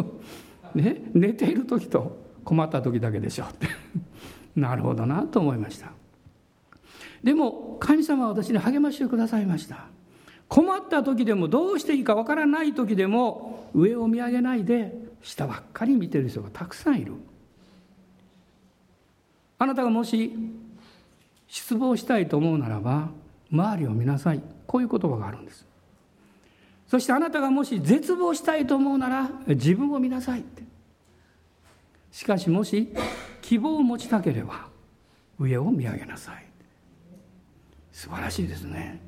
[0.74, 3.68] ね寝ている時と困った時だけでしょって。
[4.56, 5.92] なるほどなと思いました。
[7.22, 9.86] でも神様は私に励ましてくださいました。
[10.48, 17.14] 困った時でもどうしていいかわからない時でも上を見上げないで下ばっかり見てる人がたくさんいる。
[19.58, 20.32] あなたがもし
[21.54, 23.10] 失望したいと思うならば
[23.52, 24.42] 周りを見なさい。
[24.66, 25.64] こういう言葉があるんです。
[26.88, 30.64] そしてあなたがもし絶望したいと思うなら自分を見なさいって。
[32.10, 32.92] しかしもし
[33.40, 34.66] 希望を持ちたければ
[35.38, 36.44] 上を見上げなさい。
[37.92, 39.00] 素晴らしいですね。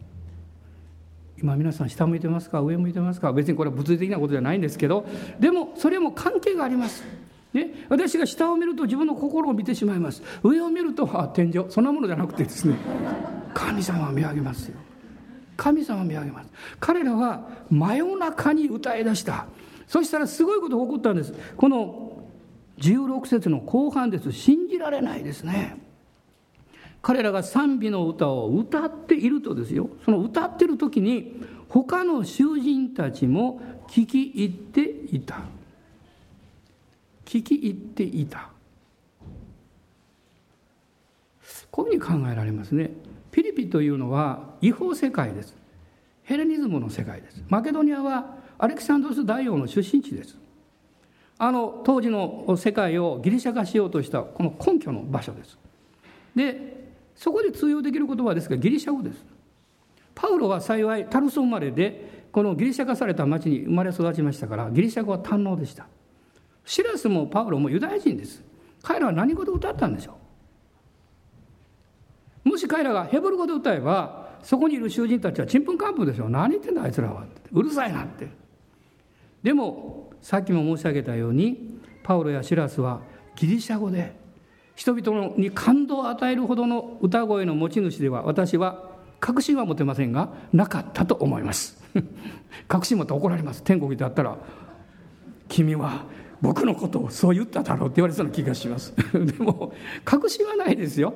[1.42, 3.32] 今皆さん下向いてますか上向いてますか。
[3.32, 5.04] 別にこれは物理的なことじゃないんですけど
[5.40, 7.02] でもそれも関係があります。
[7.52, 10.22] ね、私が下を見ると自分の心を見てしまいます。
[10.42, 12.76] 上を見るとあ天井そんなものじゃなくてですね
[13.54, 14.78] 神様を見上げますよ。
[15.56, 16.50] 神様を見上げます。
[16.78, 19.46] 彼らは真夜中に歌い出した。
[19.86, 21.32] そしたらすごいことが起こったんです。
[21.56, 22.22] この
[22.78, 24.32] 16節の後半です。
[24.32, 25.80] 信じられないですね。
[27.00, 29.88] 彼らが賛美の歌を歌っているとですよ。
[30.04, 34.82] その歌ってる時に他の囚人たちも聞き入って
[35.12, 35.55] いた。
[37.26, 38.48] 聞き入っていた。
[41.70, 42.90] こういうふうに考えられますね。
[43.30, 45.54] ピリピというのは違法世界です。
[46.22, 47.44] ヘレニズムの世界です。
[47.48, 50.38] マケドニアはアレキサンドロス大王の出身地です。
[51.38, 55.58] あの当時の世界をギリシャ化しようとしたこの根拠の場所です。
[56.34, 59.24] でそこで通用できる言葉ですがギリシャ語です。
[60.14, 65.86] パウロは幸いタルソ生まれでこのギリシャ化された町に生まれ育ちましたからギリシャ語は堪能でした。
[66.66, 68.42] シラスもパウロもユダヤ人です。
[68.82, 70.18] 彼らは何語で歌ったんでしょ
[72.44, 72.48] う？
[72.50, 76.30] もし彼らがヘブル語で歌えばそこにいる囚人たちはちんぷんかんぷんでしょう。
[76.30, 78.28] 何言ってんだあいつらはうるさいなって。
[79.42, 83.00] でもさっきも申し上げたようにパウロやシラスは
[83.36, 84.16] ギリシャ語で
[84.74, 91.80] 人々に感動を与えるほどの歌声の持ち主では私は確信は持てませんがなかったと思います。
[92.68, 93.62] 確信持って怒られます。
[93.62, 94.36] 天国であったら
[95.48, 96.04] 君は
[96.40, 98.94] 僕のことをそう言っただろうって言われそうな気がします。
[99.12, 99.72] でも
[100.04, 101.14] 確信はないですよ。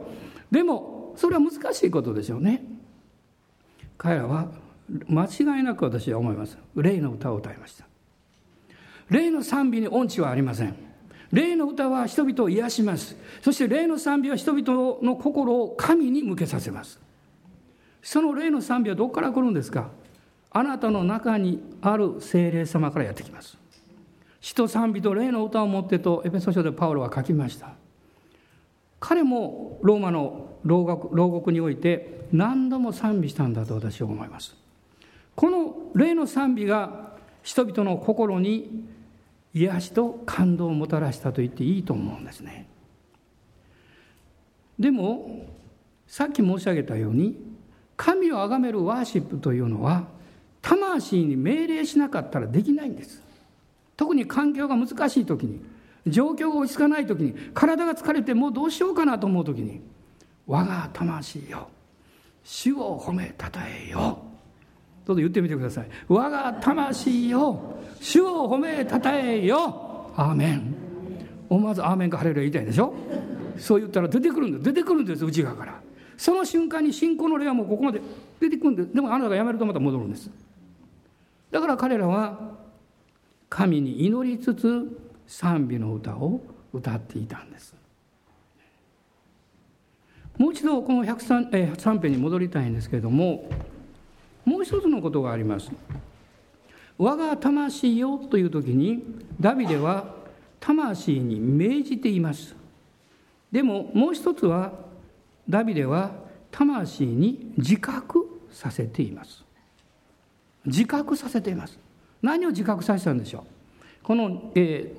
[0.51, 2.65] でもそれは難しいことでしょうね。
[3.99, 4.49] 彼らは
[5.09, 6.59] 間違いなく私は思います。
[6.75, 7.87] 霊の歌を歌いました。
[9.11, 10.75] 霊の賛美に音痴はありません。
[11.33, 13.17] 霊の歌は人々を癒します。
[13.43, 16.99] そして霊の賛美は人々の心を神に向けさせます。
[18.03, 19.91] その霊の賛美はどこから来るんですか？
[20.51, 23.57] あなたの中にある精霊様からやってきます。
[24.41, 27.75] 死と賛美と霊の歌を持ってとエペソ書でパウロは書きました。
[28.99, 34.57] 彼もローマの牢獄牢獄において何度も賛美したんだと私は思います。
[35.35, 38.85] この霊の賛美が人々の心に
[39.55, 42.67] 癒しと感動をもたらしたと言っていいと思うんですね。
[44.79, 45.47] でも
[46.07, 47.37] さっき申し上げたように
[47.97, 50.05] 神を崇めるワーシップというのは
[50.63, 53.30] 魂に命令しなかったらできないんです。
[54.01, 55.61] 特に環境が難しい時に
[56.07, 59.83] 状況が落ち着かない時に体が疲れてもうどうしようかなと思う時に
[60.49, 61.69] 「我が魂よ
[62.43, 64.19] 主を褒めたたえよ」
[65.05, 70.75] どうぞ言ってみてください「我が魂よ主を褒めたたえよ」アーメン。
[71.51, 72.95] 思わず「アーメンかハレルヤ」言いたいでしょ？
[73.59, 75.79] そう言ったら出てくるんです出てくるんです内側から。
[76.17, 78.01] その瞬間に信仰の霊はもうここまで
[78.41, 80.31] 出てくるんですでもあなたがやめるとまた戻るんです。
[81.51, 82.59] だから彼らは
[83.51, 84.89] 神に祈りつつ
[85.27, 86.41] 賛美の歌を
[86.73, 87.75] 歌っていたんです。
[90.39, 93.51] もう一度この103え3編に戻りたいんですけれども
[94.47, 95.71] もう一つのことがあります
[96.97, 99.05] 「我が魂よ」という時に
[99.39, 100.15] ダビデは
[100.59, 102.57] 魂に命じています。
[103.53, 104.73] でももう一つは
[105.49, 106.13] ダビデは
[106.51, 109.45] 魂に自覚させています。
[110.65, 111.79] 自覚させています。
[112.23, 114.05] 何を自覚させたんでしょう？
[114.05, 114.93] この、え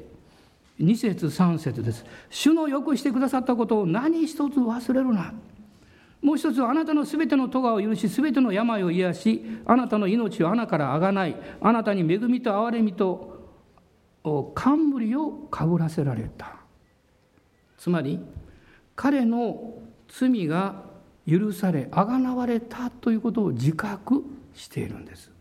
[0.80, 2.06] ー、2節3節です。
[2.30, 5.34] 主のよくしてくださったことを何一つ忘れるな。
[6.22, 11.36] もう一つあなたのすべての咎を許しすべての病を癒しあなたの命を穴からあがない。
[11.62, 13.42] あなたに恵みと憐れみと
[14.54, 16.58] 冠をかぶらせられた。
[17.78, 18.20] つまり
[18.96, 20.84] 彼の罪が
[21.28, 25.32] 許されあがなわれたということを自覚しているんです。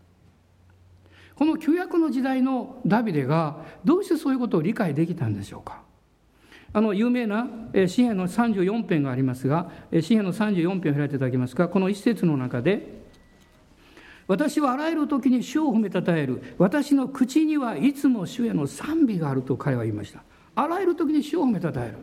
[1.41, 5.81] この旧約の時代のダビデがどうしてそういうことを理解できたんでしょうか？
[6.75, 7.49] あの有名な
[7.87, 11.71] 詩篇の34編がありますが詩篇の34編を開いていただけますか？
[11.71, 13.01] この一節の中で
[14.27, 16.43] 私はあらゆる時に主を褒めたたえる。
[16.59, 20.23] 私の口にはいつも主への賛美があると彼は言いました。
[20.55, 21.97] あらゆる時に主を褒めたたえる。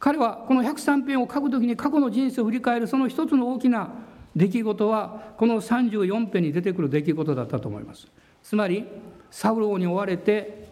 [0.00, 2.88] 彼はこの103編を書く時に過去の人生を振り返る。
[2.88, 3.92] その一つの大きな
[4.34, 8.08] 出来事はこの34編に出てくる出来事だったと思います。
[8.48, 8.86] つまり
[9.30, 10.68] サウル王に追われて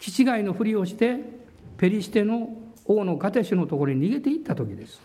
[0.00, 1.20] 気違いのふりをして
[1.78, 5.00] ペリシテの王のガテシュのところに逃げていった時です。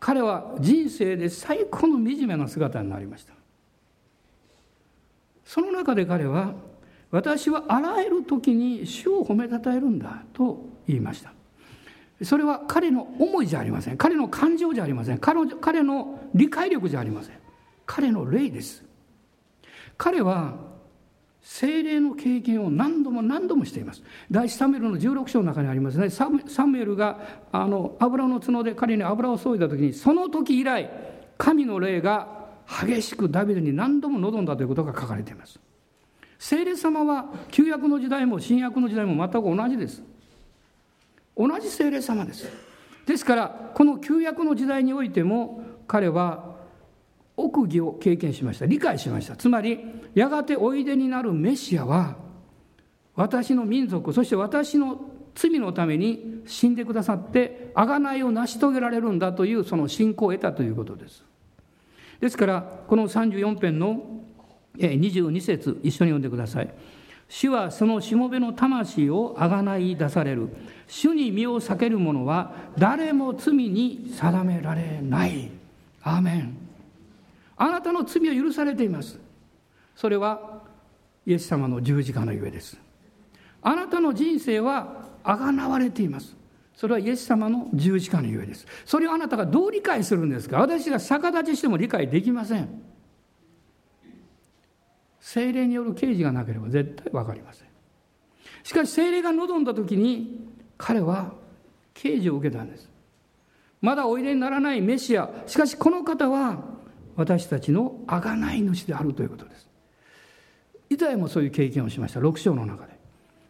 [0.00, 3.34] 彼は人生で最高の惨めな姿になりました。
[5.44, 6.54] その中で彼は
[7.10, 11.34] 私はあらゆる時に主を褒めたたえるんだと言いました。
[12.22, 13.98] それは彼の思いじゃありません。
[13.98, 15.18] 彼の感情じゃありません。
[15.18, 17.34] 彼の彼の理解力じゃありません。
[17.84, 18.82] 彼の霊です。
[19.98, 20.72] 彼は
[21.44, 24.02] 精霊の経験を何度も何度もしています。
[24.30, 26.08] 第一サムエルの16章の中にありますね。
[26.08, 27.20] サムエルが
[27.52, 30.90] あの油の角で彼に油を注いだ時にその時以来
[31.36, 35.60] 神の霊が激しくダビデに何度も望んだということが書かれています。
[36.38, 40.02] 聖霊様は旧約の時代も新約の時代も全く同じです。
[41.36, 42.48] 同じ聖霊様です。
[43.04, 46.53] ですからこの旧約の時代においても彼は
[47.36, 48.66] 奥義を経験しました。
[48.66, 49.36] 理解しました。
[49.36, 49.80] つまり
[50.14, 52.16] やがておいでになるメシアは
[53.16, 61.24] 私の民族そして私の罪のために死んでくださって贖いを成し遂げられるんだというその信仰を得たということです。
[62.20, 64.22] ですからこの34編の
[64.76, 66.72] 22節一緒に読んでください。
[67.28, 70.48] 主はそのしもべの魂をあがない出される。
[70.86, 75.50] 主に身を避ける者は誰も罪に定められない。
[76.02, 76.63] アーメン。
[77.64, 79.18] あなたの罪は許されています。
[79.96, 80.60] それは
[81.24, 82.76] イエス様の十字架のゆえです。
[83.62, 86.36] あなたの人生はあがなわれています。
[86.74, 88.66] それはイエス様の十字架のゆえです。
[88.84, 90.58] それをあなたがどう理解するんですか？
[90.58, 92.68] 私が逆立ちしても理解できません。
[95.20, 97.68] 精霊による啓示がなければ絶対分かりません。
[98.62, 101.32] しかし精霊が望んだ時に彼は
[101.94, 102.90] 啓示を受けたんです。
[103.80, 105.30] まだおいでにならないメシア。
[105.46, 106.73] しかしこの方は
[107.16, 109.68] 私たちの贖い主であるということです。
[110.90, 112.20] イザヤもそういう経験をしました。
[112.20, 112.94] 6章の中で。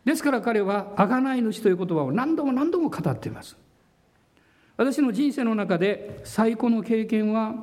[0.05, 3.57] ですから彼は贖い主という言葉を何度も何度も語っています。
[4.77, 7.55] 私の人生の中で最高の経験は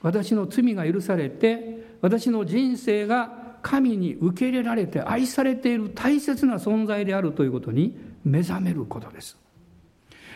[0.00, 9.36] 私の罪が許されて私の人生が神に受け入れられて愛されている大切な存在であるということに目覚めることです。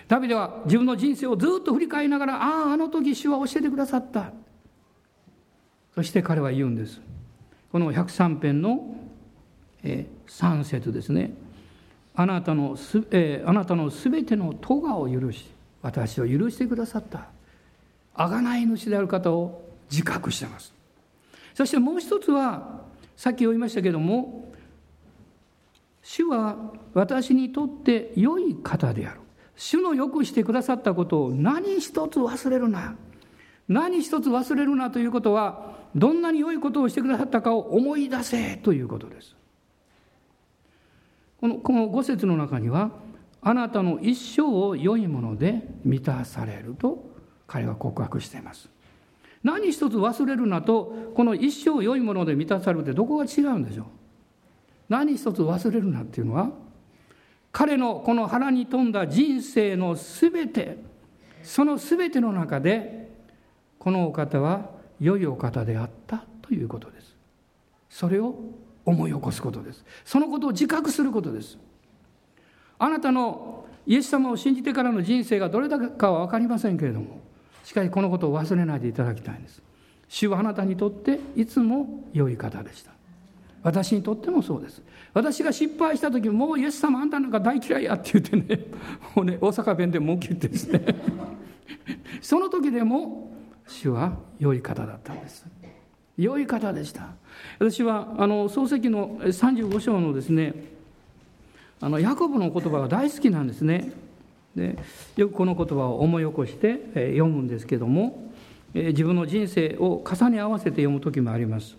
[0.08, 4.32] ダビデは自分の人生をずっと振り返りながらあああの時主は教えてくださった。
[5.97, 7.01] そして彼は言うんです。
[7.72, 8.97] この103編の
[9.82, 11.32] 3節ですね。
[12.14, 15.47] あなたのす、えー、あなたのすべての咎を許し
[15.80, 17.28] 私を許してくださった。
[18.14, 20.74] 贖い主である方を自覚してます。
[21.55, 22.82] そしてもう一つは
[23.16, 24.53] さっき言いましたけども
[26.03, 26.57] 主は
[26.92, 29.20] 私にとって良い方である。
[29.57, 32.97] 主のよくしてくださったことを何一つ忘れるな。
[33.68, 39.34] 何一つ忘れるなということはどんなに良いことをしてくださったかを思い出せということです。
[41.40, 42.90] このこの5節の中には
[43.42, 47.04] あなたの一生を良いもので満たされると
[47.46, 48.68] 彼は告白しています。
[49.42, 53.86] 何一つ忘れるなとこの一生良いもので満たされるってどこが違うんでしょう？
[54.88, 56.50] 何一つ忘れるなっていうのは
[57.52, 60.78] 彼のこの腹に富んだ人生のすべて
[61.42, 63.05] そのすべての中で
[63.87, 64.68] このお方は
[64.99, 67.14] 良いお方であったということです。
[67.89, 68.34] それを
[68.84, 69.84] 思い起こすことです。
[70.05, 71.57] そのことを自覚することです。
[72.80, 77.20] あなたのイエス様を信じてからの人生がどれだけかは分かりませんけれども
[77.62, 79.62] しかしこのことを忘れないでいただきたいんです。
[80.09, 82.91] 主はあなたにとっていつも良い方でした。
[83.62, 84.82] 私にとってもそうです。
[85.14, 88.66] 私が失敗した時もうイエス様あんたなんか大嫌いやって言ってね
[89.14, 90.84] もうね大阪弁で文句言ってですね。
[92.20, 93.36] その時でも
[93.66, 95.46] 主は良い方だったんです。
[96.16, 97.08] 良い方でした。
[97.58, 100.54] 私はあの漱石の35章のですね
[101.80, 103.92] あのヤコブの言葉が大好きなんですね。
[104.54, 104.78] で
[105.16, 108.32] よくこの言葉を思い起こして読むんですけども
[108.72, 111.76] 自分の人生を重ね合わせて読む時もあります。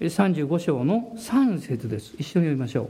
[0.00, 2.14] 35章の3節です。
[2.18, 2.88] 一緒に読みましょう。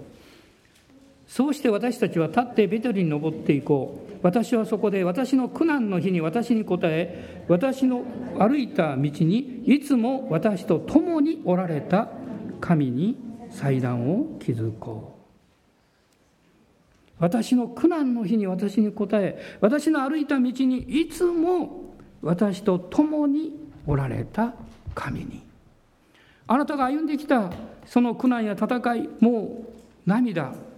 [1.30, 4.10] そうして私たちは立ってベテルに登っていこう。
[4.20, 8.02] 私はそこで私の苦難の日に私に答え私の
[8.36, 12.08] 歩いた道にいつも私と共におられた
[12.60, 13.16] 神に
[13.48, 15.16] 祭壇を築こ
[17.20, 17.22] う。
[17.22, 23.52] 私の苦難の日に私に答え私の歩いた道にいつも私と共に
[23.86, 24.54] おられた
[24.96, 25.44] 神に。
[26.48, 27.52] あなたが歩んできた
[27.86, 29.72] その苦難や戦いもう
[30.04, 30.69] 涙。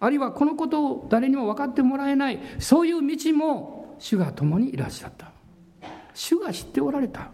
[0.00, 5.32] あるいはこのことを誰にも分かってもらえないそういう道も主が共にいらっしゃった。
[6.14, 7.30] 主が知っておられた。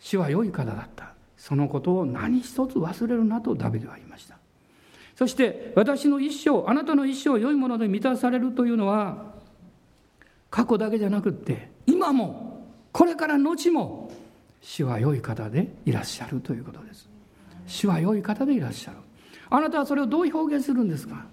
[0.00, 1.14] 主は良い方だった。
[1.36, 4.36] そのことを何一つ忘れるなとダビデは言いました。
[5.16, 9.34] そして私の一生あなたの一生良いもので満たされるというのは
[10.50, 14.12] 過去だけじゃなくって今もこれから後も
[14.60, 17.08] 主は良い方でいらっしゃるということです。
[17.66, 18.98] 主は良い方でいらっしゃる。
[19.50, 21.26] あなたはそれをどう表現するんですか？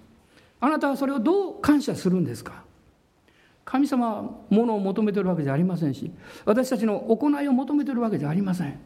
[0.60, 2.64] あなたはそれをどう感謝するんですか？
[3.64, 6.10] 神様はものを求めてるわけじゃありませんし
[6.44, 8.78] 私たちの行いを求めてるわけじゃありません。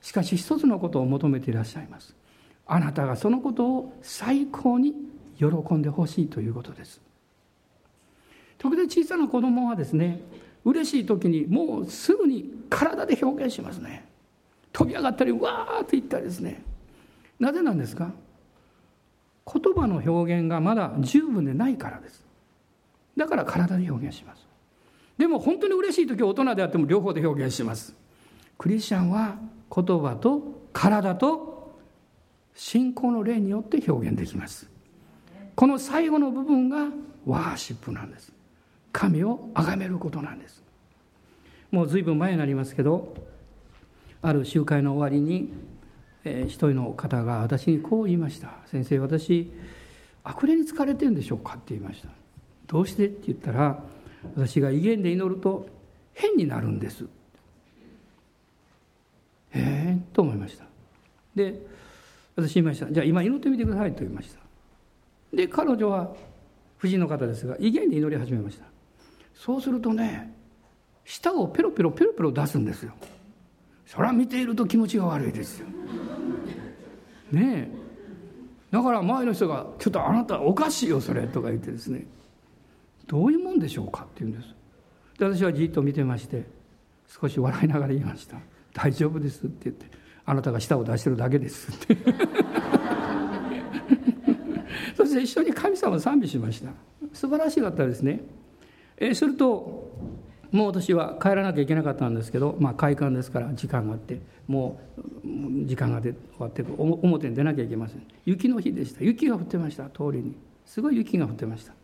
[0.00, 2.14] しかし一つのことを求めていらっしゃいます。
[2.66, 4.94] あなたがそのことを最高に
[5.38, 7.00] 喜んでほしいということです。
[8.58, 10.20] 時々小さな子供はですね
[10.64, 14.06] 嬉しい時にもうすぐに体で表現しますね。
[14.72, 16.62] 飛び上がったりわーって言ったりですね。
[17.40, 18.12] なぜなんですか？
[19.52, 22.24] 言葉の表現がまだ十分でないからです。
[23.16, 24.46] だから体で表現します。
[25.16, 27.94] でも本当に嬉しい時は大人であっても両方で表現します。
[28.56, 29.36] クリスチャンは
[29.74, 30.42] 言葉と
[30.72, 31.76] 体と
[32.54, 34.68] 信仰の霊によって表現できます。
[35.54, 36.88] この最後の部分が
[37.26, 38.32] ワーシップなんです。
[38.92, 40.62] 神を崇めることなんです。
[41.70, 43.14] もう随分前になりますけど
[44.22, 45.52] ある集会の終わりに、
[46.24, 49.50] え、一人の方が私にこう言いました「先生私
[50.24, 52.08] 悪霊に疲れてるんでしょうか?」って言いました
[52.66, 53.82] 「どうして?」って言ったら
[54.34, 55.68] 私が威厳で祈ると
[56.12, 57.04] 変になるんです。
[59.50, 60.64] へえと思いました。
[61.34, 61.60] で
[62.36, 62.90] 私言いました。
[62.90, 64.40] じゃあ今祈ってみてくださいと言いました。
[65.32, 66.14] で彼女は
[66.78, 68.66] 夫人の方ですが威厳で祈り始めました。
[69.34, 70.34] そうするとね
[71.04, 72.92] 舌をペロペロペロペロ出すんですよ。
[73.88, 75.66] それは見ていると気持ちが悪いですよ。
[77.32, 77.78] ねえ。
[78.70, 82.06] だから周りの人が「ちょっとあなたおかしいよそれ」とか言ってですね。
[83.06, 84.54] どういうもんでしょうかって言うんです。
[85.18, 86.44] で私はじっと見てまして
[87.06, 88.36] 少し笑いながら言いました
[88.74, 89.86] 「大丈夫です」って言って
[90.26, 91.96] 「あなたが舌を出してるだけです」って。
[94.94, 96.72] そして一緒に神様を賛美しました。
[97.14, 98.20] 素晴らしかったですね。
[98.98, 99.90] えすると
[100.50, 108.02] もう私は帰らなきゃいけなかったんですけど、まあ、開館ですから時間があってもう時間が終わって表に出なきゃいけません。
[108.24, 109.04] 雪の日でした。
[109.04, 109.84] 雪が降ってました。
[109.84, 110.34] 通りに。
[110.64, 111.74] すごい雪が降ってました。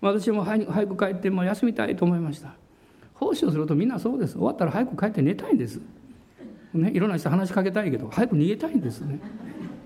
[0.00, 2.54] 私も早く帰ってもう休みたいと思いました。
[3.14, 4.32] 奉仕をするとみんなそうです。
[4.32, 5.78] 終わったら早く帰って寝たいんです、
[6.74, 9.20] ね、いろんな人話しかけたいけど早く逃げたいんですね。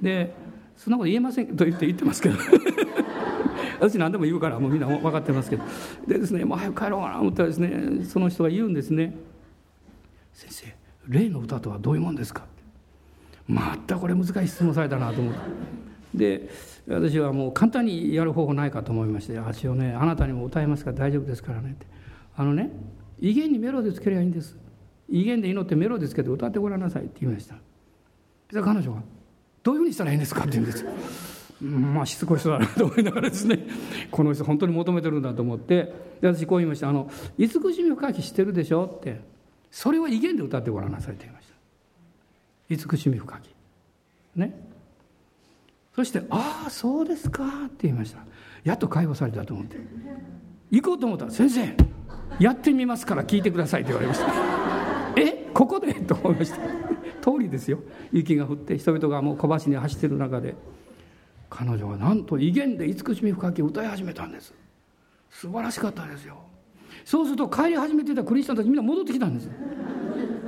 [0.00, 0.32] で
[0.76, 2.36] そんなこと言えませんと言って言ってますけど。
[3.91, 5.64] 私何でも言うからもうみんな分かってますけど。
[6.07, 9.14] でですねもう早く帰ろうかなと思ったらですねその人が言うんですね
[10.32, 10.74] 「先生
[11.09, 12.47] 例の歌とはどういうもんですか?」
[13.47, 15.41] またこれ難しい質問されたなと思って
[16.14, 16.49] で
[16.89, 21.87] 私はもう簡単にやる方法ないかと思いまして「あしをねあなたにも歌えますから大丈夫ですからね」って。
[22.37, 22.70] あのね
[23.20, 24.59] 威厳にメロディーつけりゃいいんです。
[25.09, 27.55] 威厳で祈ってメロディーつけて歌ってごらんなさいって言いました。
[28.53, 29.03] そ彼女が
[29.62, 30.85] 「どういうふうにしたらいいんですか?」って言うんです。
[31.64, 33.66] まあしつこい人だなと思いながらですね
[34.10, 39.20] この人本当に求めてるんだと思って私こう言いました「あの慈しみ深きしてるでしょ」って
[39.70, 41.54] それは威厳で歌ってごらんなさいって言いました
[42.68, 43.54] 慈しみ深き
[44.36, 44.68] ね。
[45.94, 48.18] そして「ああそうですか」って言いました
[48.64, 49.76] やっと解放されたと思って
[50.70, 51.74] 行こうと思ったら「先生
[52.40, 54.26] やってみますから聞いてください」って言われました
[55.16, 55.50] え？
[55.54, 55.94] ここで？
[55.94, 56.56] と思いました。
[57.22, 57.78] 通りですよ。
[58.12, 60.56] 雪が降って人々がもう小橋に走ってる中で。
[61.51, 64.53] 彼女はなんと威厳で慈しみ深き歌い始めたんです。
[65.30, 66.38] 素晴らしかったですよ。
[67.05, 69.51] そうすると帰り始めてたクリスチャンたちみんな戻ってきたんです。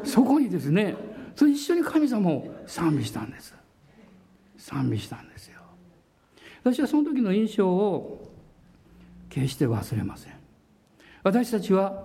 [0.05, 0.95] そこにですね
[1.35, 3.55] それ一緒に神様を賛美したんです。
[4.57, 5.61] 賛美したんですよ。
[6.63, 8.33] 私はその時の印象を
[9.29, 10.33] 決して忘れません。
[11.23, 12.05] 私たちは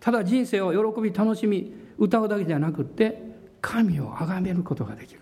[0.00, 3.22] ただ人生を喜び楽しみ歌うだけじゃなくって
[3.60, 5.20] 神を崇めることができる。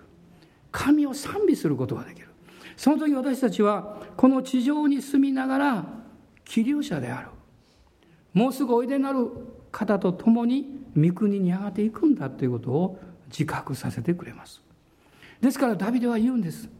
[0.72, 2.29] 神を賛美することができる。
[2.80, 5.84] その時私たちはこの地上に住みながら
[6.46, 7.28] 気流者である。
[8.32, 9.28] もうすぐおいでになる
[9.70, 14.62] 方と共に御国に上がっていくんだということを自覚させてくれます。
[15.42, 16.70] ですからダビデは言うんです。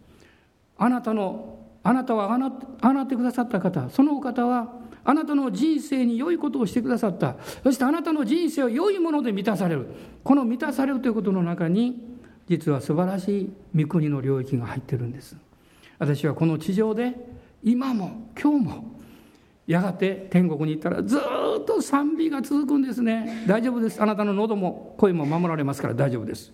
[0.79, 3.91] あなたのあなたはあなってくださった方。
[3.91, 4.73] そのお方は
[5.05, 7.37] あなたの人生に良いことをしてくださった。
[7.63, 9.89] そしてあなたの人生を良いもので満たされる。
[10.25, 12.03] この満たされるということの中に
[12.49, 15.37] 実は素晴らしい御国の領域が入ってるんです。
[16.01, 17.15] 私はこの地上で
[17.63, 19.01] 今も今日も
[19.67, 21.21] やがて天国に行ったらずっ
[21.65, 23.45] と賛美が続くんですね。
[23.47, 24.03] 大丈夫です。
[24.03, 26.53] あなたの喉も声も守られますから大丈夫です。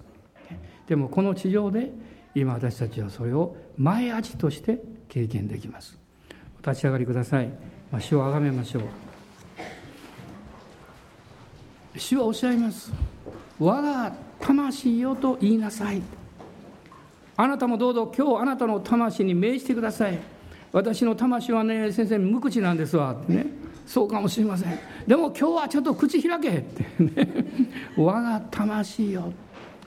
[0.87, 1.93] でもこの地上で
[2.35, 5.97] 今私たちはそれを前味として経験できます。
[6.63, 7.47] お立ち上がりください、
[7.91, 8.83] まあ、主をあがめましょう。
[11.97, 12.93] 主はおっしゃいます。
[13.61, 16.03] 我が魂よと言いなさい。
[17.37, 20.19] あなたもどうぞ今日あなたの魂に命じてください。
[20.73, 23.47] 私の魂はね先生無口なんですわってね。
[23.87, 24.79] そうかもしれません。
[25.07, 27.47] でも今日はちょっと口開けってね。
[27.97, 29.33] 我が魂よ。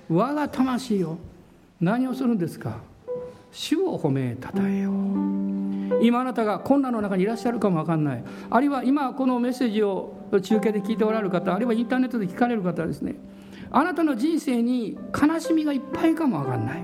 [0.10, 1.18] 我が魂よ。
[1.82, 2.78] 何をするんですか？
[3.52, 4.82] 主を褒めたたえ。
[4.82, 8.24] よう今あなたが困難の中にいらっしゃるかも分かんない。
[8.50, 13.16] あるいは今このメッセージを中継で聞いておられる方あるいはインターネットで聞かれる方はですね。
[13.72, 16.84] あなたの人生に悲しみがいっぱいかも分かんない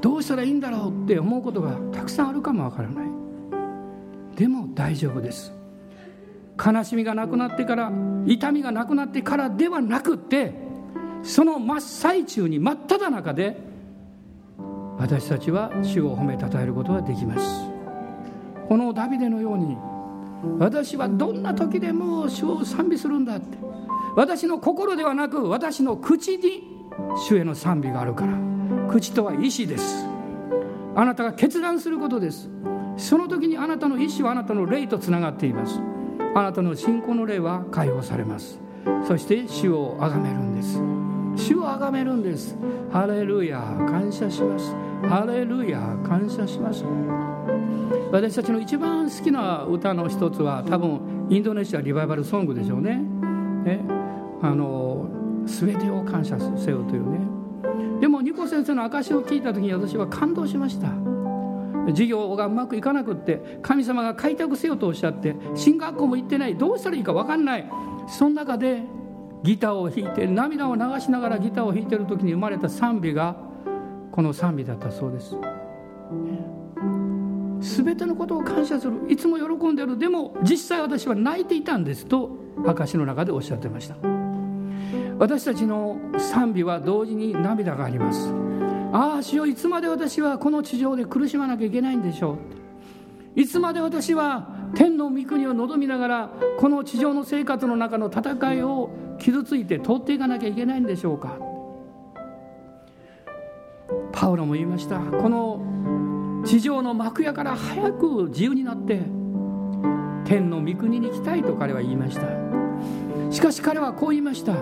[0.00, 3.08] どうしたらいいんだろうって思うことがたくさんあるかもわからない。
[4.36, 5.52] でも大丈夫です。
[6.64, 7.92] 悲しみがなくなってから
[8.26, 10.54] 痛みがなくなってからではなくって
[11.22, 13.56] その真っ最中に真っ只中で
[14.98, 17.62] 私たちは主を褒めたたえることができます。
[18.68, 19.76] このダビデのように
[20.58, 23.58] 私はどんな時でも主を賛美するんだって
[24.14, 26.84] 私の心ではなく私の口に
[27.28, 28.57] 主への賛美があるから。
[28.88, 30.06] 口とは意志です。
[30.96, 32.50] あなたが決断することです。
[32.96, 35.80] その時にあなたの意志はあなたの霊とつながっています。
[36.34, 38.58] あなたの信仰の霊は解放されます。
[39.06, 40.80] そして主を崇めるんです。
[41.48, 42.56] 主を崇めるんです。
[42.90, 44.74] ハレルヤ感謝します。
[45.08, 46.84] ハレルヤ感謝します。
[48.10, 52.96] 私たちの一番好きな歌の一つは多分インドネシアリバイバルソングでしょうね。
[53.64, 53.80] ね。
[54.42, 55.08] あの
[55.46, 57.37] 全てを感謝せよというね。
[58.28, 60.88] ニコ先生の証を聞いた時に私は感動しました。
[61.88, 67.70] 授業がうまくいかなくって神様が開拓せよとおっしゃって進学校も行ってないどうしたらいいか分かんない。
[68.06, 68.82] その中で
[69.42, 73.36] ギターを弾いて涙を流しながらギターを弾いてる時に生まれた賛美が
[74.12, 75.34] この賛美だったそうです。
[77.60, 78.92] 全てのことを感謝する。
[79.08, 79.96] いつも喜んでる。
[79.96, 82.30] でも実際私は泣いていたんですと
[82.66, 84.27] 証の中でおっしゃってました。
[85.18, 88.32] 私たちの賛美は同時に涙があります。
[88.92, 92.38] ああ主よいつまで私はこの地上で苦しまなきゃいけないんでしょ
[93.36, 93.40] う。
[93.40, 101.36] いつまで私は天の御国を望みながらこの地上の生活の中の戦いを傷ついて通っていかなきゃいけないんでしょうか。
[104.12, 104.98] パウロも言いました。
[104.98, 109.02] この地上の幕屋から早く自由になって
[110.24, 112.26] 天の御国に行きたいと彼は言いました。
[113.30, 114.54] しかし彼はこう言いました。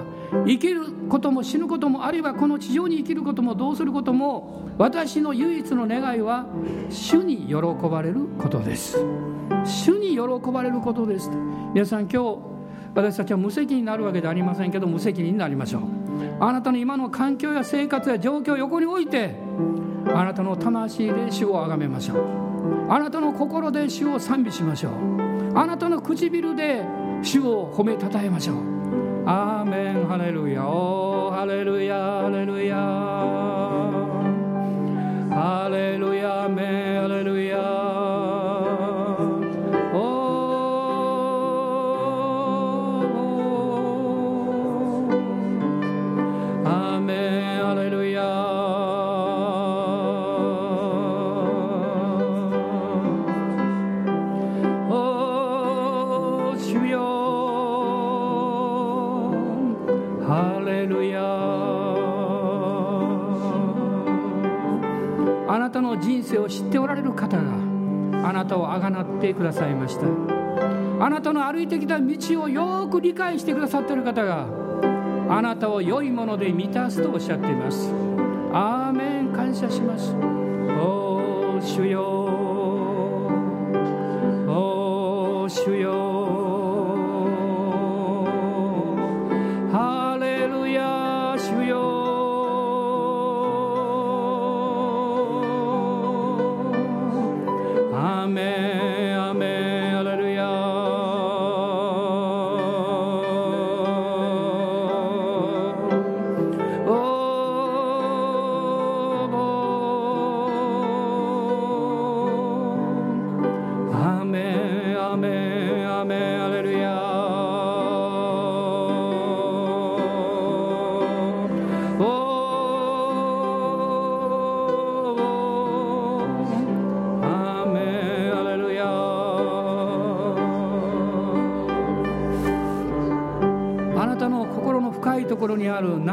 [0.46, 6.46] 生きることも死ぬこともあるいはこの地上に生きることもどうすることも私の唯一の願いは
[6.90, 7.54] 主に喜
[7.88, 8.98] ばれることです。
[9.64, 11.30] 主に喜ばれることです。
[11.74, 12.38] 皆さん今日
[12.94, 15.82] 私たちは無責任になるわけではありませんけど無責任になりましょう。
[16.40, 19.36] あなたの今の環境や生活や状況を横に置いて
[20.14, 22.18] あなたの魂で主を崇めましょう。
[22.88, 24.92] あなたの心で主を賛美しましょう。
[25.58, 26.82] あなたの唇で
[27.22, 28.75] 主を褒めたたえましょう。
[29.28, 30.62] アーメンハレルヤ
[66.26, 67.42] 生を知っておられる方が
[68.28, 70.06] あなたをあがなってくださいました。
[70.98, 74.46] あなたの歩いてきた道をよく理解してくださっている方が
[75.28, 77.92] あなたを良いもので満たすとおっしゃっています。
[78.52, 79.16] アーメン。
[79.36, 80.14] 感謝します。
[80.80, 82.35] お主よ。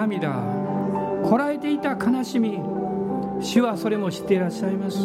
[0.04, 0.44] 涙
[1.24, 2.60] こらえていた悲しみ
[3.40, 4.98] 主はそれも知っていらっしゃいます。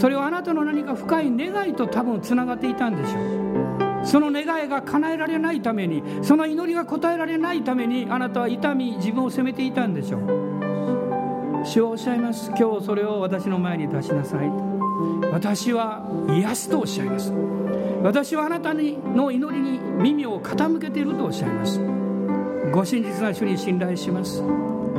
[0.00, 4.06] それはあなたの何か深い願いと多分つながっていたんでしょう。
[4.06, 10.20] その願いが叶えられないためにその祈りが応えられないためにあなたは痛み自分を責めていたんでしょう。
[11.64, 12.52] 主はおっしゃいます。
[12.58, 14.50] 今日それを私の前に出しなさい。
[15.32, 17.32] 私は癒すとおっしゃいます。
[18.02, 18.80] 私はあなたの
[19.30, 21.97] 祈りに耳を傾けているとおっしゃいます。
[22.78, 24.40] ご真実な主に信頼します。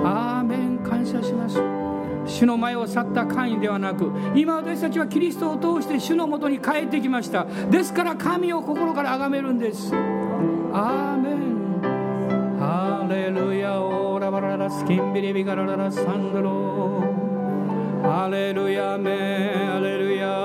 [0.04, 1.62] アーメン感謝します。
[2.26, 7.46] 主の前を去った会員ではなく今私たちはキリストを通して主のもとに帰ってきました。
[7.46, 9.96] ですから神を心から崇めるんです。
[10.74, 12.60] アーメン。
[12.60, 13.82] ハレルヤ。
[13.82, 17.02] オーラバララスキンビリビガラララサンドロ
[18.04, 18.98] ハレルヤ。
[18.98, 20.39] メハレルヤ。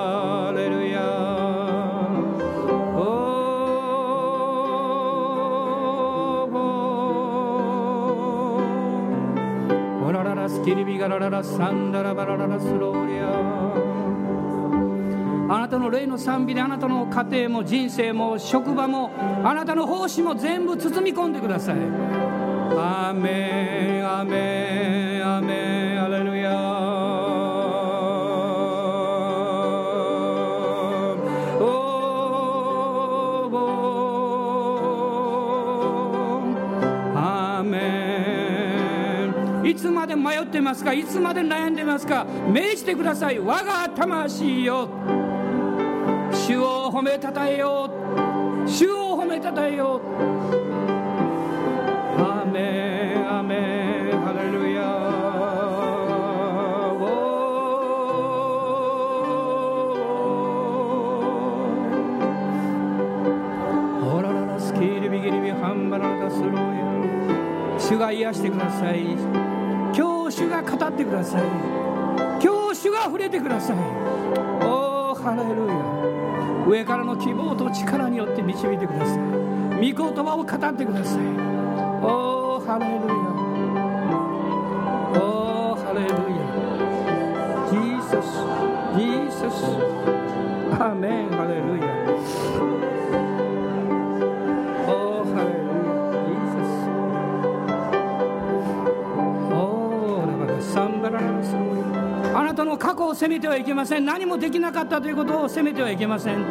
[10.64, 13.24] キリビガラララサンダラバラララスローリア。
[15.54, 19.10] あなたの霊の賛美であなたの家庭も人生も職場も
[19.44, 21.76] あなたの奉仕も全部包み込んでください。
[22.78, 25.93] アメンアメンアメン。
[39.74, 40.92] いつまで迷ってますか？
[40.92, 42.24] いつまで悩んでますか？
[42.48, 43.40] 命じてください。
[43.40, 44.88] 我が魂よ。
[46.32, 47.90] 主を褒めたたえよ
[48.64, 48.68] う。
[48.68, 50.00] 主を褒めたたえよう。
[52.22, 54.20] アメンアメン。
[54.20, 54.84] ハレルヤ。
[64.06, 66.84] オラララスキリビギリビハンバラダスローヤ
[67.80, 69.33] 主が癒してください。
[70.34, 71.42] 主が語ってください。
[72.74, 73.76] 主が触れてください。
[74.62, 75.74] おおハレルヤ。
[76.66, 79.18] 上からの希望と力によって導いてください。
[79.76, 81.20] 御言葉を語ってください。
[82.02, 83.23] おおハレルヤ。
[103.14, 104.04] を責めてはいけません。
[104.04, 106.44] 何もできなかったということを責めてはいけません。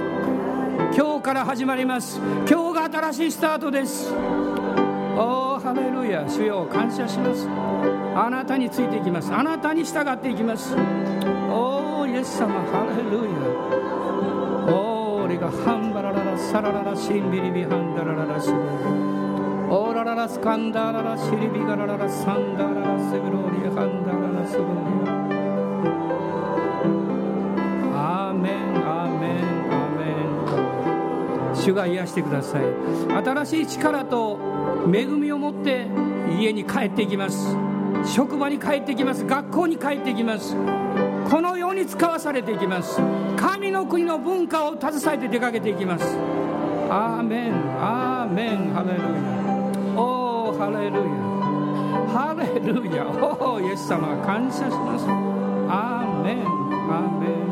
[0.95, 2.20] 今日から始まります。
[2.49, 4.11] 今日が新しいスタートです。
[5.16, 6.28] おおハレルヤ。
[6.28, 7.47] 主よ感謝します。
[8.16, 9.32] あなたについていきます。
[9.34, 10.74] あなたに従っていきます。
[11.51, 12.53] おおイエス様。
[12.72, 14.74] ハレルヤ。
[14.74, 18.55] おお俺がハンバラララサラララシンビリビハンダラララシル
[19.70, 25.24] オーラララスカンダララシリビガラララサンダララスグローリアハンダララスグローリ
[31.64, 32.64] 主が癒してください。
[33.24, 34.38] 新しい力と
[34.93, 35.88] 恵みを持って
[36.38, 37.55] 家に帰っていきます。
[38.05, 39.26] 職場に帰っていきます。
[39.26, 40.57] 学校に帰っていきます。
[41.30, 42.99] このように使わされていきます。
[43.38, 46.18] 神の国の文化を携えて出かけていきます。
[46.89, 47.53] アーメン。
[47.80, 48.74] アーメン。
[48.74, 50.01] ハレルヤ。
[50.01, 51.03] おおハレルヤ。
[52.11, 53.07] ハレルヤ。
[53.07, 54.18] おおイエス様。
[54.26, 55.05] 感謝します。
[55.70, 56.43] アーメン。
[56.91, 57.43] アーメン。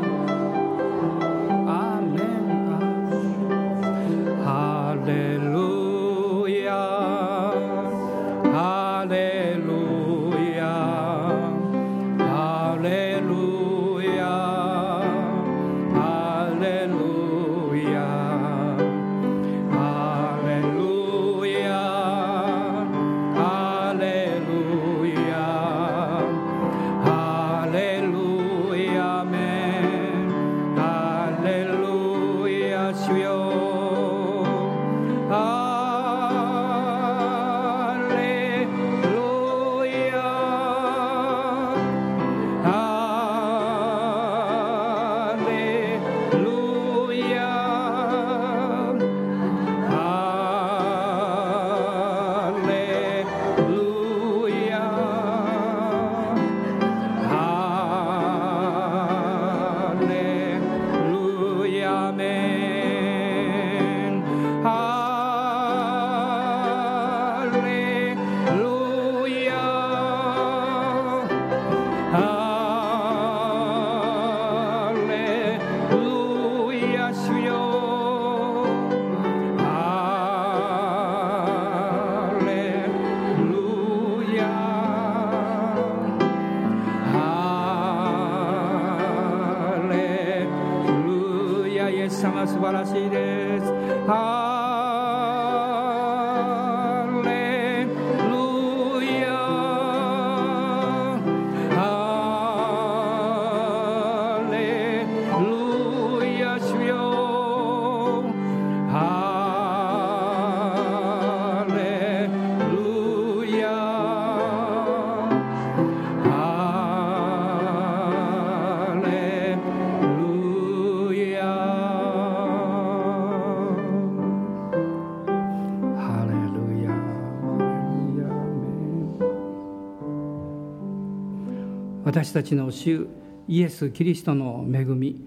[132.32, 133.08] 私たちの主
[133.46, 135.22] イエス・キリストの恵み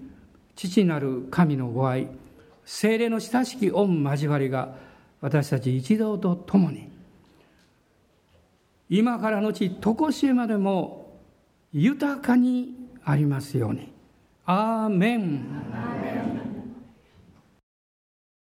[0.56, 2.08] 父なる神のご愛
[2.64, 4.74] 精霊の親しき御交わりが
[5.20, 6.90] 私たち一同と共に
[8.90, 11.16] 今からのち常しえまでも
[11.72, 13.92] 豊かにありますように。
[14.44, 15.85] アーメン。